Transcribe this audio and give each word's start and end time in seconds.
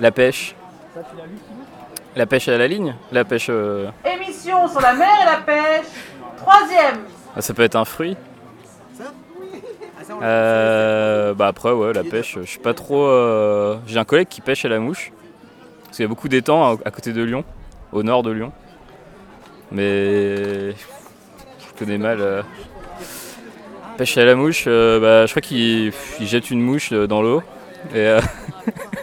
La 0.00 0.10
pêche. 0.10 0.54
La 2.14 2.26
pêche 2.26 2.48
à 2.48 2.56
la 2.56 2.66
ligne 2.68 2.94
La 3.12 3.24
pêche. 3.24 3.46
euh, 3.50 3.88
Émission 4.04 4.66
sur 4.68 4.80
la 4.80 4.94
mer 4.94 5.08
et 5.22 5.26
la 5.26 5.38
pêche. 5.38 5.86
Troisième. 6.38 6.98
ah, 7.36 7.40
Ça 7.42 7.54
peut 7.54 7.62
être 7.62 7.76
un 7.76 7.84
fruit. 7.84 8.16
Euh, 10.22 11.34
bah 11.34 11.48
après 11.48 11.72
ouais 11.72 11.92
la 11.92 12.04
pêche, 12.04 12.38
je 12.40 12.46
suis 12.46 12.60
pas 12.60 12.74
trop. 12.74 13.04
euh, 13.06 13.76
J'ai 13.86 13.98
un 13.98 14.04
collègue 14.04 14.28
qui 14.28 14.40
pêche 14.40 14.64
à 14.64 14.68
la 14.68 14.78
mouche. 14.78 15.12
Parce 15.84 15.96
qu'il 15.96 16.04
y 16.04 16.06
a 16.06 16.08
beaucoup 16.08 16.28
d'étangs 16.28 16.64
à, 16.64 16.76
à 16.84 16.90
côté 16.90 17.12
de 17.12 17.22
Lyon, 17.22 17.44
au 17.92 18.02
nord 18.02 18.22
de 18.22 18.30
Lyon. 18.30 18.52
Mais 19.72 20.70
je 20.72 20.76
connais 21.78 21.98
mal. 21.98 22.18
euh, 22.20 22.42
Pêche 23.98 24.16
à 24.18 24.24
la 24.24 24.34
mouche, 24.36 24.64
euh, 24.68 25.00
bah, 25.00 25.26
je 25.26 25.32
crois 25.32 25.40
qu'il 25.42 25.92
il 26.20 26.26
jette 26.26 26.50
une 26.50 26.60
mouche 26.60 26.92
euh, 26.92 27.06
dans 27.06 27.20
l'eau. 27.22 27.42
Et 27.94 27.96
euh, 27.98 28.20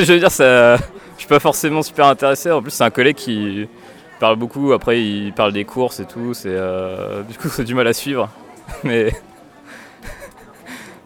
je 0.00 0.12
veux 0.12 0.18
dire, 0.18 0.30
ça, 0.30 0.76
je 0.76 0.82
suis 1.18 1.28
pas 1.28 1.40
forcément 1.40 1.82
super 1.82 2.06
intéressé. 2.06 2.50
En 2.50 2.62
plus, 2.62 2.70
c'est 2.70 2.84
un 2.84 2.90
collègue 2.90 3.16
qui 3.16 3.68
parle 4.18 4.36
beaucoup. 4.36 4.72
Après, 4.72 5.02
il 5.02 5.32
parle 5.32 5.52
des 5.52 5.64
courses 5.64 6.00
et 6.00 6.06
tout. 6.06 6.32
Euh, 6.46 7.22
du 7.22 7.36
coup, 7.38 7.48
c'est 7.48 7.64
du 7.64 7.74
mal 7.74 7.86
à 7.86 7.92
suivre. 7.92 8.28
Mais 8.84 9.12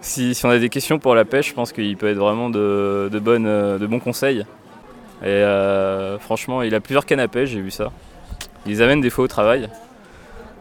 si, 0.00 0.38
on 0.44 0.50
a 0.50 0.58
des 0.58 0.68
questions 0.68 0.98
pour 0.98 1.14
la 1.14 1.24
pêche, 1.24 1.48
je 1.48 1.54
pense 1.54 1.72
qu'il 1.72 1.96
peut 1.96 2.08
être 2.08 2.18
vraiment 2.18 2.50
de, 2.50 3.10
bons 3.20 4.00
conseils. 4.00 4.44
Et 5.22 5.26
euh, 5.26 6.18
franchement, 6.18 6.62
il 6.62 6.74
a 6.74 6.80
plusieurs 6.80 7.04
cannes 7.04 7.20
à 7.20 7.28
pêche, 7.28 7.50
j'ai 7.50 7.60
vu 7.60 7.70
ça. 7.70 7.90
Il 8.66 8.72
les 8.72 8.82
amène 8.82 9.00
des 9.00 9.10
fois 9.10 9.24
au 9.24 9.28
travail 9.28 9.68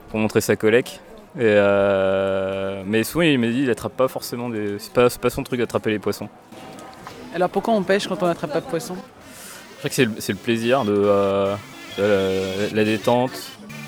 pour 0.09 0.19
montrer 0.19 0.41
sa 0.41 0.55
collecte. 0.55 1.01
Et 1.35 1.43
euh, 1.43 2.81
mais 2.85 3.03
souvent, 3.03 3.21
il 3.21 3.37
m'a 3.37 3.47
dit 3.47 3.61
il 3.61 3.69
attrape 3.69 3.95
pas 3.95 4.07
forcément 4.07 4.49
des. 4.49 4.77
C'est 4.79 4.91
pas 4.93 5.29
son 5.29 5.43
truc 5.43 5.59
d'attraper 5.59 5.91
les 5.91 5.99
poissons. 5.99 6.29
Alors 7.37 7.51
pourquoi 7.51 7.75
on 7.75 7.83
pêche 7.83 8.07
quand 8.07 8.23
on 8.23 8.25
n'attrape 8.25 8.51
pas 8.51 8.61
de 8.61 8.65
poisson 8.65 8.95
Je 8.95 9.77
crois 9.77 9.89
que 9.91 9.95
c'est 9.95 10.31
le, 10.31 10.39
plaisir 10.39 10.83
de, 10.85 10.91
euh, 10.91 11.55
de 11.95 12.71
la, 12.73 12.77
la 12.77 12.83
détente, 12.83 13.29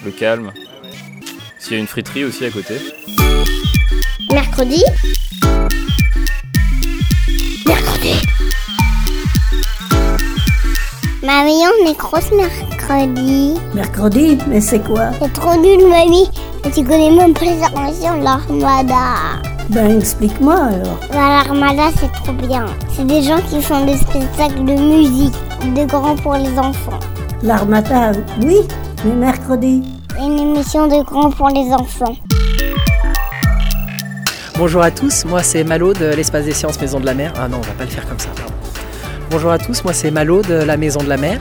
le 0.05 0.11
calme. 0.11 0.53
S'il 1.57 1.73
y 1.73 1.75
a 1.77 1.79
une 1.79 1.87
friterie 1.87 2.25
aussi 2.25 2.45
à 2.45 2.51
côté. 2.51 2.75
Mercredi. 4.31 4.83
Mercredi. 7.65 8.13
Mamie, 11.23 11.63
on 11.65 11.89
est 11.89 11.97
grosse 11.97 12.29
mercredi. 12.29 13.55
Mercredi, 13.73 14.37
mais 14.45 14.61
c'est 14.61 14.83
quoi 14.83 15.09
C'est 15.19 15.33
trop 15.33 15.59
nul, 15.59 15.87
mamie. 15.87 16.29
Et 16.65 16.69
tu 16.69 16.83
connais 16.83 17.09
même 17.09 17.33
pas 17.33 17.45
les 17.45 17.63
inventions 17.63 18.19
de 18.19 18.23
l'armada. 18.25 19.41
Ben 19.69 19.99
explique-moi 19.99 20.55
alors. 20.55 20.99
Bah, 21.11 21.43
l'armada, 21.45 21.91
c'est 21.95 22.11
trop 22.23 22.33
bien. 22.33 22.65
C'est 22.91 23.05
des 23.05 23.21
gens 23.21 23.39
qui 23.49 23.61
font 23.61 23.85
des 23.85 23.97
spectacles 23.97 24.65
de 24.65 24.73
musique, 24.73 25.35
de 25.75 25.85
grands 25.85 26.15
pour 26.15 26.33
les 26.33 26.57
enfants. 26.57 26.99
L'armada, 27.43 28.13
oui, 28.41 28.57
mais 29.05 29.13
mercredi. 29.13 29.83
Une 30.19 30.39
émission 30.39 30.87
de 30.87 31.03
grands 31.03 31.29
pour 31.29 31.49
les 31.49 31.71
enfants. 31.71 32.15
Bonjour 34.57 34.81
à 34.81 34.89
tous, 34.89 35.23
moi 35.25 35.43
c'est 35.43 35.63
Malo 35.63 35.93
de 35.93 36.15
l'espace 36.15 36.45
des 36.45 36.53
sciences 36.53 36.81
Maison 36.81 36.99
de 36.99 37.05
la 37.05 37.13
Mer. 37.13 37.31
Ah 37.37 37.47
non, 37.47 37.57
on 37.57 37.61
va 37.61 37.73
pas 37.73 37.85
le 37.85 37.91
faire 37.91 38.07
comme 38.09 38.19
ça, 38.19 38.29
pardon. 38.35 38.53
Bonjour 39.29 39.51
à 39.51 39.59
tous, 39.59 39.83
moi 39.83 39.93
c'est 39.93 40.09
Malo 40.09 40.41
de 40.41 40.55
la 40.55 40.77
Maison 40.77 41.03
de 41.03 41.09
la 41.09 41.17
Mer. 41.17 41.39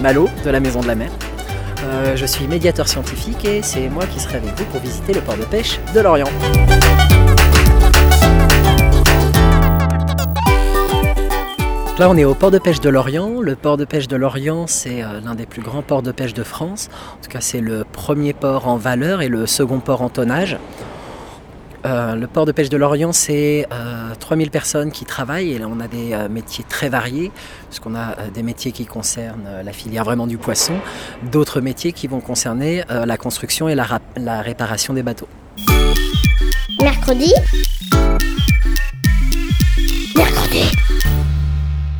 Malo 0.00 0.28
de 0.44 0.50
la 0.50 0.60
Maison 0.60 0.80
de 0.80 0.86
la 0.86 0.94
Mer. 0.94 1.10
Euh, 1.84 2.14
je 2.14 2.26
suis 2.26 2.46
médiateur 2.46 2.86
scientifique 2.86 3.44
et 3.44 3.60
c'est 3.62 3.88
moi 3.88 4.04
qui 4.06 4.20
serai 4.20 4.36
avec 4.36 4.56
vous 4.56 4.64
pour 4.66 4.80
visiter 4.80 5.12
le 5.12 5.20
port 5.20 5.36
de 5.36 5.44
pêche 5.44 5.80
de 5.94 6.00
Lorient. 6.00 6.28
Là, 11.98 12.10
on 12.10 12.16
est 12.16 12.26
au 12.26 12.34
port 12.34 12.50
de 12.50 12.58
pêche 12.58 12.80
de 12.80 12.90
Lorient. 12.90 13.40
Le 13.40 13.56
port 13.56 13.78
de 13.78 13.86
pêche 13.86 14.06
de 14.06 14.16
Lorient, 14.16 14.66
c'est 14.66 15.02
euh, 15.02 15.20
l'un 15.24 15.34
des 15.34 15.46
plus 15.46 15.62
grands 15.62 15.80
ports 15.80 16.02
de 16.02 16.12
pêche 16.12 16.34
de 16.34 16.42
France. 16.42 16.90
En 17.14 17.24
tout 17.24 17.30
cas, 17.30 17.40
c'est 17.40 17.60
le 17.60 17.84
premier 17.90 18.34
port 18.34 18.68
en 18.68 18.76
valeur 18.76 19.22
et 19.22 19.28
le 19.28 19.46
second 19.46 19.80
port 19.80 20.02
en 20.02 20.10
tonnage. 20.10 20.58
Euh, 21.86 22.16
le 22.16 22.26
port 22.26 22.46
de 22.46 22.52
pêche 22.52 22.68
de 22.68 22.76
Lorient, 22.76 23.12
c'est 23.12 23.66
euh, 23.72 24.14
3000 24.18 24.50
personnes 24.50 24.90
qui 24.90 25.04
travaillent 25.04 25.52
et 25.52 25.58
là 25.58 25.66
on 25.70 25.78
a 25.78 25.86
des 25.86 26.12
euh, 26.12 26.28
métiers 26.28 26.64
très 26.68 26.88
variés, 26.88 27.30
puisqu'on 27.68 27.94
a 27.94 28.16
des 28.34 28.42
métiers 28.42 28.72
qui 28.72 28.86
concernent 28.86 29.48
la 29.64 29.72
filière 29.72 30.04
vraiment 30.04 30.26
du 30.26 30.36
poisson, 30.36 30.74
d'autres 31.30 31.60
métiers 31.60 31.92
qui 31.92 32.08
vont 32.08 32.20
concerner 32.20 32.82
la 32.88 33.16
construction 33.16 33.68
et 33.68 33.74
la, 33.74 33.86
la 34.16 34.42
réparation 34.42 34.94
des 34.94 35.02
bateaux. 35.02 35.28
Mercredi. 36.80 37.32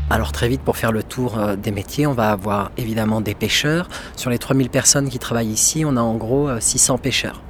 Alors 0.09 0.33
très 0.33 0.49
vite, 0.49 0.61
pour 0.61 0.77
faire 0.77 0.93
le 0.93 1.03
tour 1.03 1.39
euh, 1.39 1.57
des 1.57 1.73
métiers, 1.73 2.07
on 2.07 2.13
va 2.13 2.31
avoir 2.31 2.71
évidemment 2.77 3.21
des 3.21 3.35
pêcheurs. 3.35 3.89
Sur 4.17 4.31
les 4.31 4.39
3000 4.39 4.71
personnes 4.71 5.09
qui 5.09 5.19
travaillent 5.19 5.49
ici, 5.49 5.85
on 5.85 5.97
a 5.97 6.01
en 6.01 6.15
gros 6.15 6.49
euh, 6.49 6.61
600 6.61 6.99
pêcheurs. 6.99 7.43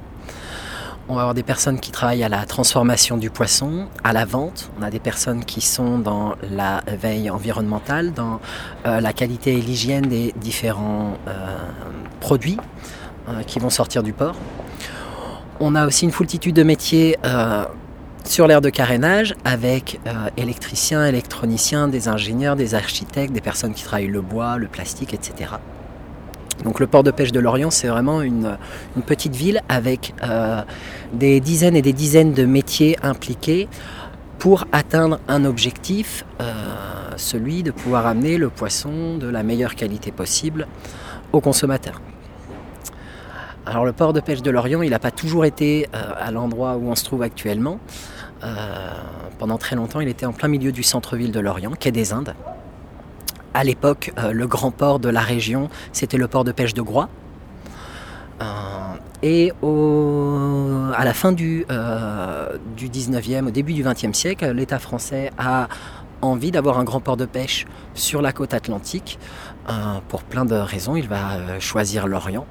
On 1.09 1.15
va 1.15 1.21
avoir 1.21 1.33
des 1.33 1.43
personnes 1.43 1.79
qui 1.79 1.91
travaillent 1.91 2.23
à 2.23 2.29
la 2.29 2.45
transformation 2.45 3.15
du 3.15 3.29
poisson, 3.29 3.87
à 4.03 4.11
la 4.11 4.25
vente. 4.25 4.69
On 4.77 4.83
a 4.83 4.89
des 4.89 4.99
personnes 4.99 5.45
qui 5.45 5.61
sont 5.61 5.99
dans 5.99 6.35
la 6.51 6.83
veille 6.85 7.29
environnementale, 7.29 8.11
dans 8.11 8.41
euh, 8.85 8.99
la 8.99 9.13
qualité 9.13 9.53
et 9.53 9.61
l'hygiène 9.61 10.07
des 10.07 10.33
différents 10.35 11.13
euh, 11.29 11.55
produits 12.19 12.57
euh, 13.29 13.43
qui 13.43 13.59
vont 13.59 13.69
sortir 13.69 14.03
du 14.03 14.11
port. 14.11 14.35
On 15.61 15.75
a 15.75 15.87
aussi 15.87 16.03
une 16.03 16.11
foultitude 16.11 16.55
de 16.55 16.63
métiers 16.63 17.17
euh, 17.25 17.63
sur 18.29 18.47
l'aire 18.47 18.61
de 18.61 18.69
carénage 18.69 19.35
avec 19.45 19.99
euh, 20.05 20.29
électriciens, 20.37 21.05
électroniciens, 21.05 21.87
des 21.87 22.07
ingénieurs, 22.07 22.55
des 22.55 22.75
architectes, 22.75 23.33
des 23.33 23.41
personnes 23.41 23.73
qui 23.73 23.83
travaillent 23.83 24.07
le 24.07 24.21
bois, 24.21 24.57
le 24.57 24.67
plastique, 24.67 25.13
etc. 25.13 25.51
Donc 26.63 26.79
le 26.79 26.87
port 26.87 27.03
de 27.03 27.11
pêche 27.11 27.31
de 27.31 27.39
Lorient, 27.39 27.69
c'est 27.69 27.87
vraiment 27.87 28.21
une, 28.21 28.57
petite 29.05 29.35
ville 29.35 29.61
avec 29.69 30.13
euh, 30.23 30.61
des 31.13 31.39
dizaines 31.39 31.75
et 31.75 31.81
des 31.81 31.93
dizaines 31.93 32.33
de 32.33 32.45
métiers 32.45 32.97
impliqués 33.03 33.67
pour 34.39 34.65
atteindre 34.71 35.19
un 35.27 35.45
objectif, 35.45 36.25
euh, 36.41 36.53
celui 37.15 37.63
de 37.63 37.71
pouvoir 37.71 38.07
amener 38.07 38.37
le 38.37 38.49
poisson 38.49 39.17
de 39.17 39.27
la 39.27 39.43
meilleure 39.43 39.75
qualité 39.75 40.11
possible 40.11 40.67
aux 41.33 41.41
consommateurs. 41.41 42.01
Alors 43.65 43.83
le 43.83 43.91
port 43.91 44.13
de 44.13 44.21
pêche 44.21 44.41
de 44.41 44.49
Lorient, 44.49 44.81
il 44.81 44.91
n'a 44.91 44.99
pas 44.99 45.11
toujours 45.11 45.43
été 45.43 45.89
à 45.93 46.31
l'endroit 46.31 46.77
où 46.77 46.89
on 46.89 46.95
se 46.95 47.03
trouve 47.03 47.21
actuellement. 47.21 47.79
Euh, 48.43 48.91
pendant 49.39 49.57
très 49.57 49.75
longtemps, 49.75 49.99
il 49.99 50.07
était 50.07 50.25
en 50.25 50.33
plein 50.33 50.47
milieu 50.47 50.71
du 50.71 50.83
centre-ville 50.83 51.31
de 51.31 51.39
Lorient, 51.39 51.71
quai 51.71 51.91
des 51.91 52.13
Indes. 52.13 52.33
À 53.53 53.63
l'époque, 53.63 54.13
euh, 54.19 54.31
le 54.31 54.47
grand 54.47 54.71
port 54.71 54.99
de 54.99 55.09
la 55.09 55.21
région, 55.21 55.69
c'était 55.91 56.17
le 56.17 56.27
port 56.27 56.43
de 56.43 56.51
pêche 56.51 56.73
de 56.73 56.81
Groix. 56.81 57.09
Euh, 58.41 58.45
et 59.23 59.51
au- 59.63 60.91
à 60.95 61.03
la 61.03 61.13
fin 61.13 61.31
du, 61.31 61.65
du 62.75 62.89
19e, 62.89 63.47
au 63.47 63.51
début 63.51 63.73
du 63.73 63.83
20e 63.83 64.13
siècle, 64.13 64.51
l'État 64.51 64.77
français 64.79 65.31
a 65.39 65.67
envie 66.21 66.51
d'avoir 66.51 66.77
un 66.79 66.83
grand 66.83 66.99
port 66.99 67.17
de 67.17 67.25
pêche 67.25 67.65
sur 67.95 68.21
la 68.21 68.31
côte 68.31 68.53
atlantique. 68.53 69.17
Pour 70.07 70.23
plein 70.23 70.45
de 70.45 70.55
raisons, 70.55 70.95
il 70.95 71.07
va 71.07 71.59
choisir 71.59 72.07
l'Orient. 72.07 72.45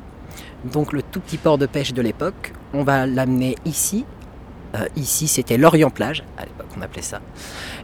Donc 0.65 0.93
le 0.93 1.03
tout 1.03 1.21
petit 1.21 1.39
port 1.39 1.57
de 1.59 1.67
pêche 1.67 1.93
de 1.93 2.03
l'époque, 2.03 2.53
on 2.75 2.83
va 2.83 3.07
l'amener 3.07 3.55
ici. 3.65 4.05
Euh, 4.77 4.87
ici, 4.97 5.29
c'était 5.29 5.57
l'Orient 5.57 5.91
Plage, 5.91 6.23
à 6.39 6.43
l'époque 6.43 6.67
on 6.77 6.83
appelait 6.83 7.03
ça. 7.03 7.21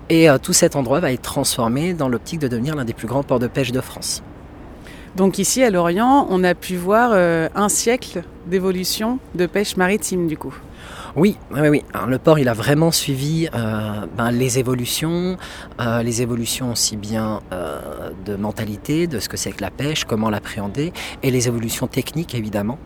Et 0.09 0.29
euh, 0.29 0.39
tout 0.39 0.53
cet 0.53 0.77
endroit 0.77 1.01
va 1.01 1.13
être 1.13 1.23
transformé 1.23 1.95
dans 1.95 2.09
l'optique 2.09 2.41
de 2.41 2.49
devenir 2.49 2.75
l'un 2.75 2.85
des 2.85 2.93
plus 2.93 3.09
grands 3.09 3.23
ports 3.23 3.39
de 3.39 3.47
pêche 3.47 3.73
de 3.73 3.81
France. 3.81 4.23
Donc 5.17 5.39
ici 5.39 5.63
à 5.63 5.69
Lorient, 5.69 6.27
on 6.31 6.43
a 6.43 6.55
pu 6.55 6.77
voir 6.77 7.11
euh, 7.13 7.49
un 7.55 7.69
siècle 7.69 8.23
d'évolution 8.47 9.19
de 9.35 9.45
pêche 9.45 9.77
maritime 9.77 10.27
du 10.27 10.39
coup. 10.39 10.55
Oui, 11.15 11.37
oui, 11.51 11.69
oui. 11.69 11.83
Alors, 11.93 12.07
le 12.07 12.19
port, 12.19 12.39
il 12.39 12.49
a 12.49 12.55
vraiment 12.55 12.91
suivi 12.91 13.47
euh, 13.55 14.07
ben, 14.17 14.31
les 14.31 14.59
évolutions, 14.59 15.37
euh, 15.79 16.03
les 16.03 16.23
évolutions 16.23 16.73
aussi 16.73 16.97
bien 16.97 17.41
de 18.25 18.37
mentalité, 18.37 19.07
de 19.07 19.19
ce 19.19 19.29
que 19.29 19.37
c'est 19.37 19.53
que 19.53 19.61
la 19.61 19.71
pêche, 19.71 20.05
comment 20.05 20.31
l'appréhender, 20.31 20.95
et 21.23 21.31
les 21.31 21.49
évolutions 21.49 21.87
techniques 21.87 22.35
évidemment. 22.35 22.79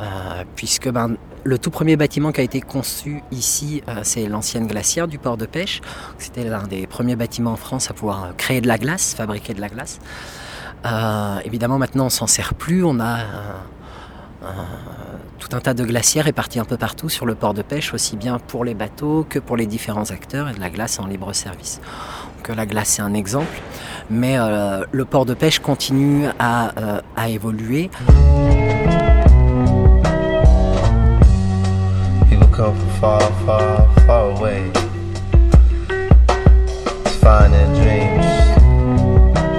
Euh, 0.00 0.44
puisque 0.56 0.88
ben, 0.88 1.16
le 1.44 1.58
tout 1.58 1.70
premier 1.70 1.96
bâtiment 1.96 2.32
qui 2.32 2.40
a 2.40 2.44
été 2.44 2.60
conçu 2.60 3.22
ici, 3.30 3.82
euh, 3.88 4.00
c'est 4.02 4.26
l'ancienne 4.26 4.66
glacière 4.66 5.08
du 5.08 5.18
port 5.18 5.36
de 5.36 5.46
pêche. 5.46 5.80
C'était 6.18 6.44
l'un 6.44 6.62
des 6.62 6.86
premiers 6.86 7.16
bâtiments 7.16 7.52
en 7.52 7.56
France 7.56 7.90
à 7.90 7.94
pouvoir 7.94 8.24
euh, 8.24 8.28
créer 8.36 8.60
de 8.60 8.68
la 8.68 8.78
glace, 8.78 9.14
fabriquer 9.14 9.52
de 9.54 9.60
la 9.60 9.68
glace. 9.68 10.00
Évidemment, 11.44 11.78
maintenant, 11.78 12.06
on 12.06 12.10
s'en 12.10 12.26
sert 12.26 12.54
plus. 12.54 12.82
On 12.84 13.00
a 13.00 13.18
tout 15.38 15.54
un 15.54 15.60
tas 15.60 15.74
de 15.74 15.84
glacières 15.84 16.24
réparties 16.24 16.58
un 16.58 16.64
peu 16.64 16.78
partout 16.78 17.10
sur 17.10 17.26
le 17.26 17.34
port 17.34 17.52
de 17.52 17.60
pêche, 17.60 17.92
aussi 17.92 18.16
bien 18.16 18.38
pour 18.38 18.64
les 18.64 18.72
bateaux 18.72 19.26
que 19.28 19.38
pour 19.38 19.58
les 19.58 19.66
différents 19.66 20.10
acteurs 20.10 20.48
et 20.48 20.54
de 20.54 20.60
la 20.60 20.70
glace 20.70 20.98
en 20.98 21.06
libre 21.06 21.34
service. 21.34 21.82
La 22.48 22.64
glace, 22.64 22.88
c'est 22.88 23.02
un 23.02 23.12
exemple, 23.12 23.60
mais 24.08 24.38
le 24.38 25.04
port 25.04 25.26
de 25.26 25.34
pêche 25.34 25.58
continue 25.58 26.24
à 26.38 27.28
évoluer. 27.28 27.90
Come 32.60 32.76
from 32.76 32.90
far, 33.00 33.20
far, 33.46 33.88
far 34.06 34.30
away. 34.36 34.70
To 37.04 37.12
flying 37.20 37.54
in 37.54 37.70
dreams, 37.80 38.28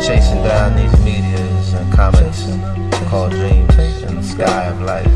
chasing 0.06 0.44
down 0.44 0.76
these 0.76 0.96
meteors 1.04 1.74
and 1.74 1.92
comets 1.92 2.46
called 3.10 3.32
dreams 3.32 3.76
in 4.04 4.14
the 4.18 4.24
sky 4.24 4.68
of 4.68 4.82
life. 4.82 5.08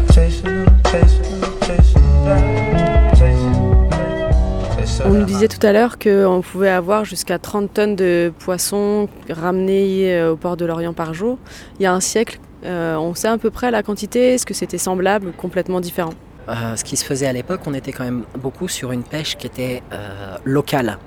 On 5.08 5.14
nous 5.14 5.26
disait 5.26 5.48
tout 5.48 5.64
à 5.64 5.72
l'heure 5.72 6.00
qu'on 6.00 6.42
pouvait 6.42 6.70
avoir 6.70 7.06
jusqu'à 7.06 7.38
30 7.38 7.72
tonnes 7.72 7.96
de 7.96 8.34
poissons 8.40 9.08
ramenés 9.30 10.12
euh, 10.12 10.32
au 10.32 10.36
port 10.36 10.58
de 10.58 10.66
l'Orient 10.66 10.94
par 10.94 11.14
jour. 11.14 11.38
Il 11.80 11.84
y 11.84 11.86
a 11.86 11.94
un 11.94 12.00
siècle, 12.00 12.40
euh, 12.66 12.96
on 12.96 13.14
sait 13.14 13.28
à 13.28 13.38
peu 13.38 13.52
près 13.52 13.70
la 13.70 13.84
quantité, 13.84 14.34
est-ce 14.34 14.48
que 14.48 14.56
c'était 14.56 14.80
semblable, 14.80 15.34
complètement 15.34 15.80
différent? 15.80 16.14
Ce 16.48 16.84
qui 16.84 16.98
se 16.98 17.06
faisait 17.06 17.28
à 17.28 17.34
l'époque, 17.34 17.62
on 17.66 17.74
était 17.74 17.92
quand 17.92 18.04
même 18.04 18.24
beaucoup 18.40 18.68
sur 18.68 18.92
une 18.92 19.04
pêche 19.04 19.38
qui 19.38 19.48
était 19.48 19.82
euh, 19.92 20.38
locale. 20.44 20.98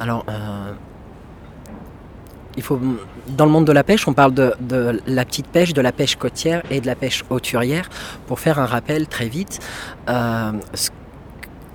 Alors, 0.00 0.24
euh, 0.28 0.72
il 2.56 2.62
faut, 2.62 2.80
dans 3.28 3.44
le 3.44 3.50
monde 3.50 3.66
de 3.66 3.72
la 3.72 3.84
pêche, 3.84 4.08
on 4.08 4.14
parle 4.14 4.32
de, 4.32 5.02
la 5.06 5.24
petite 5.24 5.48
pêche, 5.48 5.72
de 5.72 5.80
la 5.80 5.92
pêche 5.92 6.16
côtière 6.16 6.62
et 6.70 6.80
de 6.80 6.86
la 6.86 6.94
pêche 6.94 7.24
hauturière. 7.28 7.88
Pour 8.26 8.40
faire 8.40 8.58
un 8.58 8.66
rappel 8.66 9.06
très 9.08 9.28
vite, 9.28 9.60
euh, 10.08 10.52
ce 10.74 10.90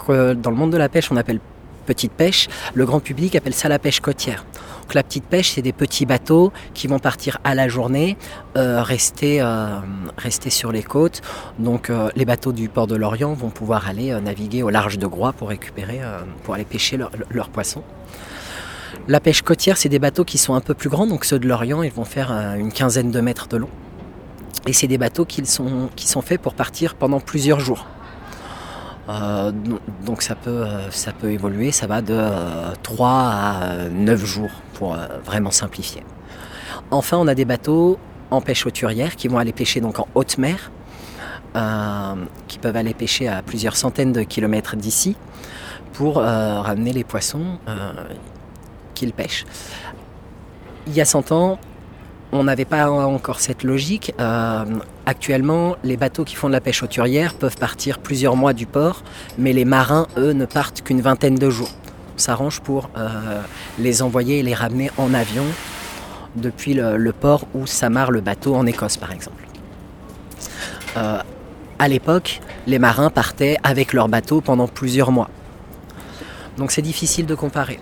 que 0.05 0.33
dans 0.33 0.49
le 0.49 0.57
monde 0.57 0.71
de 0.71 0.77
la 0.77 0.89
pêche, 0.89 1.11
on 1.11 1.17
appelle 1.17 1.39
petite 1.81 2.11
pêche, 2.11 2.47
le 2.73 2.85
grand 2.85 2.99
public 2.99 3.35
appelle 3.35 3.53
ça 3.53 3.69
la 3.69 3.79
pêche 3.79 3.99
côtière. 3.99 4.45
Donc 4.81 4.95
la 4.95 5.03
petite 5.03 5.25
pêche, 5.25 5.51
c'est 5.51 5.61
des 5.61 5.73
petits 5.73 6.05
bateaux 6.05 6.51
qui 6.73 6.87
vont 6.87 6.99
partir 6.99 7.37
à 7.43 7.55
la 7.55 7.67
journée, 7.67 8.17
euh, 8.57 8.83
rester, 8.83 9.41
euh, 9.41 9.79
rester 10.17 10.49
sur 10.49 10.71
les 10.71 10.83
côtes. 10.83 11.21
Donc 11.59 11.89
euh, 11.89 12.09
les 12.15 12.25
bateaux 12.25 12.51
du 12.51 12.67
port 12.67 12.87
de 12.87 12.95
Lorient 12.95 13.33
vont 13.33 13.49
pouvoir 13.49 13.87
aller 13.87 14.11
naviguer 14.21 14.63
au 14.63 14.69
large 14.69 14.97
de 14.97 15.07
Groix 15.07 15.33
pour 15.33 15.49
récupérer, 15.49 16.01
pour 16.43 16.55
aller 16.55 16.65
pêcher 16.65 16.97
leurs 16.97 17.11
leur 17.29 17.49
poissons. 17.49 17.83
La 19.07 19.19
pêche 19.19 19.41
côtière, 19.41 19.77
c'est 19.77 19.89
des 19.89 19.99
bateaux 19.99 20.25
qui 20.25 20.37
sont 20.37 20.53
un 20.53 20.61
peu 20.61 20.73
plus 20.73 20.89
grands, 20.89 21.07
donc 21.07 21.23
ceux 21.23 21.39
de 21.39 21.47
Lorient, 21.47 21.83
ils 21.83 21.91
vont 21.91 22.05
faire 22.05 22.31
une 22.31 22.73
quinzaine 22.73 23.11
de 23.11 23.21
mètres 23.21 23.47
de 23.47 23.57
long. 23.57 23.69
Et 24.67 24.73
c'est 24.73 24.87
des 24.87 24.97
bateaux 24.97 25.25
qui 25.25 25.45
sont 25.45 26.21
faits 26.21 26.41
pour 26.41 26.53
partir 26.53 26.95
pendant 26.95 27.19
plusieurs 27.19 27.59
jours. 27.59 27.87
Euh, 29.09 29.51
donc 30.05 30.21
ça 30.21 30.35
peut, 30.35 30.49
euh, 30.49 30.91
ça 30.91 31.11
évoluer, 31.23 31.71
ça 31.71 31.87
va 31.87 32.01
de 32.01 32.13
euh, 32.13 32.73
3 32.83 33.09
à 33.09 33.63
euh, 33.63 33.89
9 33.89 34.25
jours 34.25 34.51
pour 34.73 34.95
vraiment 35.25 35.51
simplifier. 35.51 36.03
Enfin, 36.91 37.17
on 37.17 37.27
a 37.27 37.35
des 37.35 37.45
bateaux 37.45 37.97
en 38.29 38.41
pêche 38.41 38.65
hauturière 38.65 39.15
qui 39.15 39.27
vont 39.27 39.37
aller 39.37 39.53
pêcher 39.53 39.81
donc 39.81 39.99
en 39.99 40.07
haute 40.15 40.37
mer, 40.37 40.71
qui 42.47 42.59
peuvent 42.59 42.75
aller 42.75 42.93
pêcher 42.93 43.27
à 43.27 43.41
plusieurs 43.41 43.75
centaines 43.75 44.13
de 44.13 44.23
kilomètres 44.23 44.75
d'ici 44.75 45.15
pour 45.93 46.15
ramener 46.15 46.93
les 46.93 47.03
poissons 47.03 47.59
qu'ils 48.95 49.13
pêchent. 49.13 49.45
Il 50.87 50.93
y 50.93 51.01
a 51.01 51.05
100 51.05 51.31
ans, 51.33 51.59
on 52.31 52.45
n'avait 52.45 52.65
pas 52.65 52.89
encore 52.89 53.41
cette 53.41 53.63
logique. 53.63 54.13
Actuellement, 55.11 55.75
les 55.83 55.97
bateaux 55.97 56.23
qui 56.23 56.35
font 56.35 56.47
de 56.47 56.53
la 56.53 56.61
pêche 56.61 56.83
hauturière 56.83 57.33
peuvent 57.33 57.57
partir 57.57 57.99
plusieurs 57.99 58.37
mois 58.37 58.53
du 58.53 58.65
port, 58.65 59.03
mais 59.37 59.51
les 59.51 59.65
marins, 59.65 60.07
eux, 60.15 60.31
ne 60.31 60.45
partent 60.45 60.83
qu'une 60.83 61.01
vingtaine 61.01 61.35
de 61.35 61.49
jours. 61.49 61.71
On 62.15 62.17
s'arrange 62.17 62.61
pour 62.61 62.89
euh, 62.95 63.41
les 63.77 64.03
envoyer 64.03 64.39
et 64.39 64.41
les 64.41 64.53
ramener 64.53 64.89
en 64.97 65.13
avion 65.13 65.43
depuis 66.37 66.73
le, 66.73 66.95
le 66.95 67.11
port 67.11 67.45
où 67.53 67.67
s'amarre 67.67 68.09
le 68.09 68.21
bateau 68.21 68.55
en 68.55 68.65
Écosse, 68.65 68.95
par 68.95 69.11
exemple. 69.11 69.43
Euh, 70.95 71.19
à 71.77 71.87
l'époque, 71.89 72.39
les 72.65 72.79
marins 72.79 73.09
partaient 73.09 73.57
avec 73.63 73.91
leur 73.91 74.07
bateau 74.07 74.39
pendant 74.39 74.69
plusieurs 74.69 75.11
mois. 75.11 75.29
Donc 76.57 76.71
c'est 76.71 76.81
difficile 76.81 77.25
de 77.25 77.35
comparer. 77.35 77.79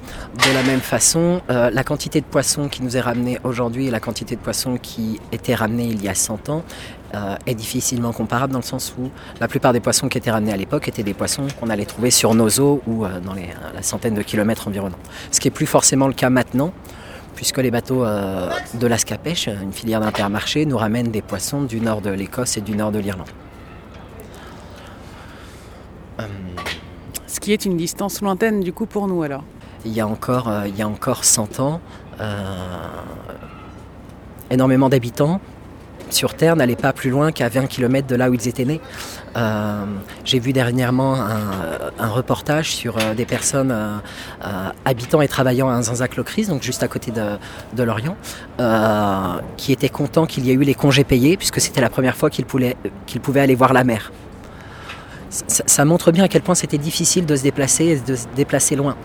De 0.48 0.54
la 0.54 0.64
même 0.64 0.80
façon, 0.80 1.42
euh, 1.50 1.70
la 1.72 1.84
quantité 1.84 2.22
de 2.22 2.26
poissons 2.26 2.70
qui 2.70 2.84
nous 2.84 2.96
est 2.96 3.02
ramenée 3.02 3.40
aujourd'hui 3.44 3.88
et 3.88 3.92
la 3.92 4.00
quantité 4.00 4.36
de 4.36 4.42
poissons 4.42 4.78
qui 4.82 5.20
était 5.32 5.56
ramenée 5.56 5.88
il 5.88 6.04
y 6.04 6.08
a 6.08 6.16
100 6.16 6.50
ans 6.50 6.64
euh, 7.14 7.36
est 7.46 7.56
difficilement 7.56 8.12
comparable 8.12 8.54
dans 8.54 8.60
le 8.60 8.64
sens 8.66 8.94
où 9.00 9.10
la 9.40 9.48
plupart 9.48 9.74
des 9.74 9.80
poissons 9.80 10.10
qui 10.10 10.18
étaient 10.18 10.32
ramenés 10.32 10.54
à 10.54 10.58
l'époque 10.58 10.88
étaient 10.88 11.04
des 11.04 11.14
poissons 11.14 11.48
qu'on 11.60 11.70
allait 11.70 11.86
trouver 11.86 12.12
sur 12.12 12.34
nos 12.34 12.50
eaux 12.60 12.82
ou 12.88 13.06
euh, 13.06 13.20
dans 13.20 13.34
les, 13.34 13.50
la 13.74 13.82
centaine 13.82 14.16
de 14.16 14.22
kilomètres 14.22 14.68
environnants. 14.68 14.98
Ce 15.32 15.40
qui 15.40 15.48
est 15.48 15.52
plus 15.52 15.66
forcément 15.66 16.08
le 16.08 16.14
cas 16.14 16.30
maintenant, 16.30 16.74
puisque 17.36 17.58
les 17.58 17.72
bateaux 17.72 18.06
euh, 18.06 18.50
de 18.74 18.88
l'Ascapèche, 18.88 19.48
une 19.48 19.74
filière 19.74 20.02
d'intermarché, 20.02 20.66
nous 20.66 20.78
ramènent 20.78 21.12
des 21.12 21.22
poissons 21.22 21.64
du 21.64 21.80
nord 21.80 22.02
de 22.02 22.10
l'Écosse 22.10 22.58
et 22.58 22.62
du 22.62 22.76
nord 22.76 22.92
de 22.92 23.00
l'Irlande. 23.00 23.30
Euh, 26.20 26.24
Ce 27.28 27.40
qui 27.40 27.54
est 27.54 27.66
une 27.66 27.78
distance 27.78 28.22
lointaine 28.22 28.60
du 28.62 28.74
coup 28.74 28.86
pour 28.86 29.08
nous 29.08 29.24
alors? 29.24 29.44
il 29.86 29.94
y 29.94 30.02
a 30.02 30.08
encore, 30.08 30.50
euh, 30.50 30.68
il 30.68 30.76
y 30.76 30.82
a 30.82 30.88
encore 30.88 31.24
100 31.24 31.60
ans, 31.60 31.82
euh, 32.20 32.46
énormément 34.50 34.90
d'habitants 34.90 35.40
sur 36.14 36.34
Terre 36.34 36.56
n'allaient 36.56 36.76
pas 36.76 36.94
plus 36.94 37.10
loin 37.10 37.32
qu'à 37.32 37.50
20 37.50 37.68
km 37.68 38.08
de 38.08 38.16
là 38.16 38.30
où 38.30 38.34
ils 38.34 38.48
étaient 38.48 38.66
nés. 38.66 38.82
Euh, 39.36 39.86
J'ai 40.26 40.40
vu 40.40 40.54
dernièrement 40.54 41.16
un, 41.16 42.08
reportage 42.08 42.72
sur 42.72 42.98
euh, 42.98 43.14
des 43.14 43.26
personnes 43.26 43.72
euh, 43.72 43.98
habitant 44.86 45.22
et 45.22 45.28
travaillant 45.28 45.70
à 45.70 45.82
Zanzac-Locris, 45.82 46.48
donc 46.48 46.64
juste 46.64 46.82
à 46.84 46.88
côté 46.88 47.12
de, 47.12 47.84
Lorient, 47.84 48.18
qui 49.58 49.72
étaient 49.72 49.90
contents 49.90 50.26
qu'il 50.26 50.46
y 50.46 50.52
ait 50.52 50.56
eu 50.56 50.64
les 50.64 50.74
congés 50.74 51.04
payés, 51.04 51.38
puisque 51.38 51.62
c'était 51.62 51.82
la 51.82 51.90
première 51.90 52.16
fois 52.16 52.30
qu'ils 52.30 52.46
pouvaient 52.46 52.76
aller 53.40 53.56
voir 53.56 53.74
la 53.74 53.84
mer 53.84 54.12
ça, 55.30 55.86
montre 55.86 56.12
bien 56.12 56.24
à 56.24 56.28
quel 56.28 56.42
point 56.42 56.56
c'était 56.56 56.78
difficile 56.78 57.26
de 57.26 57.36
se 57.36 57.44
déplacer 57.44 57.86
et 57.86 58.00
de 58.00 58.16
se 58.16 58.26
déplacer 58.36 58.76
loin. 58.76 58.96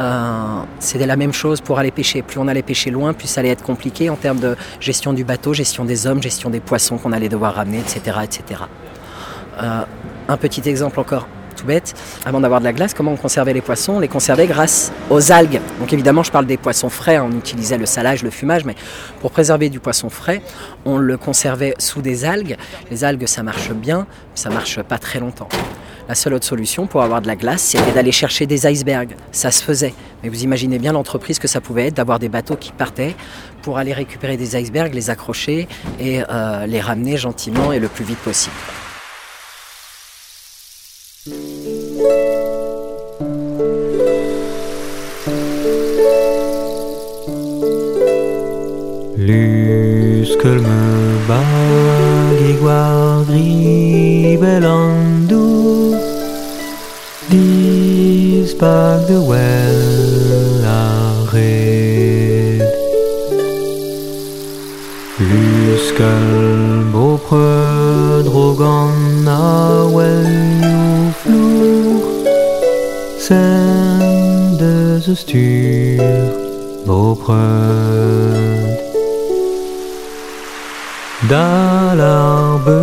Euh, 0.00 0.62
c'était 0.78 1.06
la 1.06 1.16
même 1.16 1.32
chose 1.32 1.60
pour 1.60 1.78
aller 1.78 1.90
pêcher. 1.90 2.22
Plus 2.22 2.38
on 2.38 2.48
allait 2.48 2.62
pêcher 2.62 2.90
loin, 2.90 3.12
plus 3.12 3.28
ça 3.28 3.40
allait 3.40 3.50
être 3.50 3.64
compliqué 3.64 4.10
en 4.10 4.16
termes 4.16 4.40
de 4.40 4.56
gestion 4.78 5.12
du 5.12 5.24
bateau, 5.24 5.54
gestion 5.54 5.84
des 5.84 6.06
hommes, 6.06 6.22
gestion 6.22 6.50
des 6.50 6.60
poissons 6.60 6.98
qu'on 6.98 7.12
allait 7.12 7.28
devoir 7.28 7.54
ramener, 7.54 7.78
etc. 7.78 8.18
etc. 8.22 8.62
Euh, 9.62 9.82
un 10.28 10.36
petit 10.36 10.68
exemple 10.68 11.00
encore 11.00 11.26
tout 11.50 11.66
bête, 11.66 11.94
avant 12.24 12.40
d'avoir 12.40 12.60
de 12.60 12.64
la 12.64 12.72
glace, 12.72 12.94
comment 12.94 13.12
on 13.12 13.16
conservait 13.16 13.52
les 13.52 13.60
poissons? 13.60 13.94
On 13.94 14.00
les 14.00 14.08
conservait 14.08 14.46
grâce 14.46 14.92
aux 15.10 15.32
algues. 15.32 15.60
Donc 15.78 15.92
évidemment, 15.92 16.22
je 16.22 16.30
parle 16.30 16.46
des 16.46 16.56
poissons 16.56 16.90
frais, 16.90 17.18
on 17.18 17.30
utilisait 17.32 17.78
le 17.78 17.86
salage, 17.86 18.22
le 18.22 18.30
fumage, 18.30 18.64
mais 18.64 18.74
pour 19.20 19.30
préserver 19.30 19.68
du 19.68 19.80
poisson 19.80 20.10
frais, 20.10 20.42
on 20.84 20.96
le 20.96 21.16
conservait 21.16 21.74
sous 21.78 22.02
des 22.02 22.24
algues. 22.24 22.56
Les 22.90 23.04
algues, 23.04 23.26
ça 23.26 23.42
marche 23.42 23.70
bien, 23.72 24.06
ça 24.34 24.50
marche 24.50 24.80
pas 24.82 24.98
très 24.98 25.20
longtemps. 25.20 25.48
La 26.08 26.16
seule 26.16 26.34
autre 26.34 26.44
solution 26.44 26.88
pour 26.88 27.02
avoir 27.02 27.22
de 27.22 27.28
la 27.28 27.36
glace, 27.36 27.62
c'était 27.62 27.92
d'aller 27.92 28.10
chercher 28.10 28.44
des 28.46 28.66
icebergs. 28.66 29.14
Ça 29.30 29.52
se 29.52 29.62
faisait. 29.62 29.94
Mais 30.22 30.28
vous 30.28 30.42
imaginez 30.42 30.80
bien 30.80 30.92
l'entreprise 30.92 31.38
que 31.38 31.46
ça 31.46 31.60
pouvait 31.60 31.86
être 31.86 31.94
d'avoir 31.94 32.18
des 32.18 32.28
bateaux 32.28 32.56
qui 32.56 32.72
partaient 32.72 33.14
pour 33.62 33.78
aller 33.78 33.92
récupérer 33.92 34.36
des 34.36 34.56
icebergs, 34.56 34.92
les 34.92 35.08
accrocher 35.08 35.68
et 36.00 36.22
euh, 36.28 36.66
les 36.66 36.80
ramener 36.80 37.16
gentiment 37.16 37.70
et 37.70 37.78
le 37.78 37.86
plus 37.86 38.04
vite 38.04 38.18
possible. 38.18 38.56
Luskelme 41.20 41.36
bagi 51.28 52.56
guardri 52.56 54.40
belandu 54.40 55.92
Dis 57.28 58.56
bag 58.56 59.04
de 59.04 59.20
well 59.20 60.64
a 60.64 61.28
red 61.36 62.64
Luskel 65.20 66.88
bo 66.88 67.20
drogan 68.24 69.28
a 69.28 69.84
well 69.84 70.49
Sen 73.30 74.58
de 74.58 75.14
stuur 75.14 76.30
bo 76.86 77.00
D'alarbere 81.30 82.74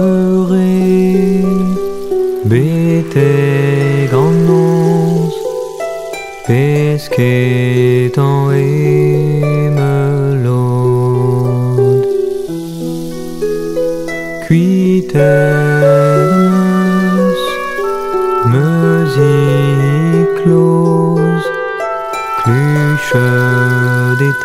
bete 2.52 3.36
gannons 4.12 5.36
pesket 6.48 8.18
en 8.18 8.56
emelod 9.76 10.88
Cuitemus 14.48 15.67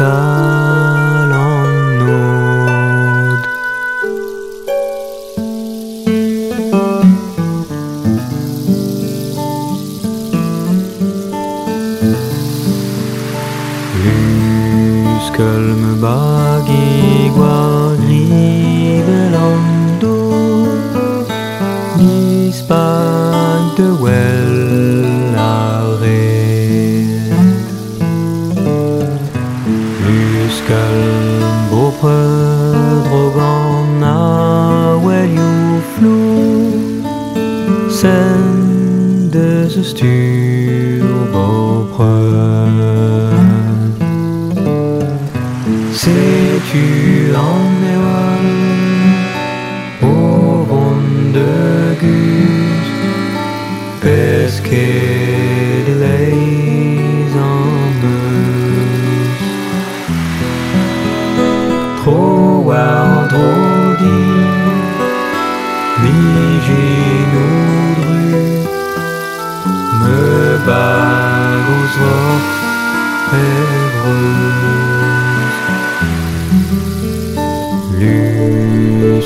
的 0.03 0.72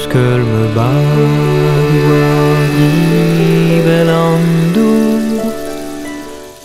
Luskel 0.09 0.39
me 0.53 0.65
bag 0.75 1.09
velando 3.87 4.91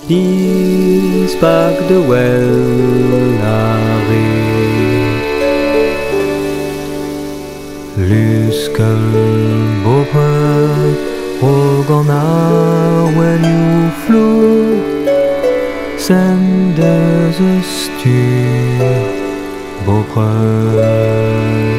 Dis 0.08 1.34
bag 1.42 1.76
de 1.88 2.00
well 2.10 3.02
Luskel 8.10 9.04
bopre 9.84 10.34
Rogana 11.42 12.26
when 13.18 13.42
you 13.52 13.90
flew 14.06 14.62
Send 15.98 16.80
as 16.80 17.40
a 17.40 17.62
Bopre 19.86 21.71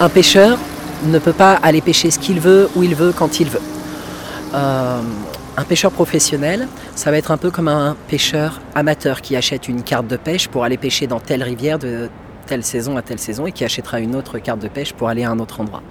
Un 0.00 0.08
pêcheur 0.08 0.58
ne 1.04 1.18
peut 1.18 1.34
pas 1.34 1.52
aller 1.52 1.82
pêcher 1.82 2.10
ce 2.10 2.18
qu'il 2.18 2.40
veut, 2.40 2.70
où 2.74 2.82
il 2.82 2.94
veut, 2.94 3.12
quand 3.12 3.38
il 3.38 3.50
veut. 3.50 3.60
Euh, 4.54 5.02
un 5.58 5.64
pêcheur 5.64 5.92
professionnel, 5.92 6.68
ça 6.94 7.10
va 7.10 7.18
être 7.18 7.30
un 7.30 7.36
peu 7.36 7.50
comme 7.50 7.68
un 7.68 7.94
pêcheur 8.08 8.62
amateur 8.74 9.20
qui 9.20 9.36
achète 9.36 9.68
une 9.68 9.82
carte 9.82 10.06
de 10.06 10.16
pêche 10.16 10.48
pour 10.48 10.64
aller 10.64 10.78
pêcher 10.78 11.06
dans 11.06 11.20
telle 11.20 11.42
rivière 11.42 11.78
de 11.78 12.08
telle 12.46 12.64
saison 12.64 12.96
à 12.96 13.02
telle 13.02 13.18
saison 13.18 13.46
et 13.46 13.52
qui 13.52 13.62
achètera 13.62 14.00
une 14.00 14.16
autre 14.16 14.38
carte 14.38 14.60
de 14.60 14.68
pêche 14.68 14.94
pour 14.94 15.10
aller 15.10 15.22
à 15.22 15.30
un 15.30 15.38
autre 15.38 15.60
endroit. 15.60 15.82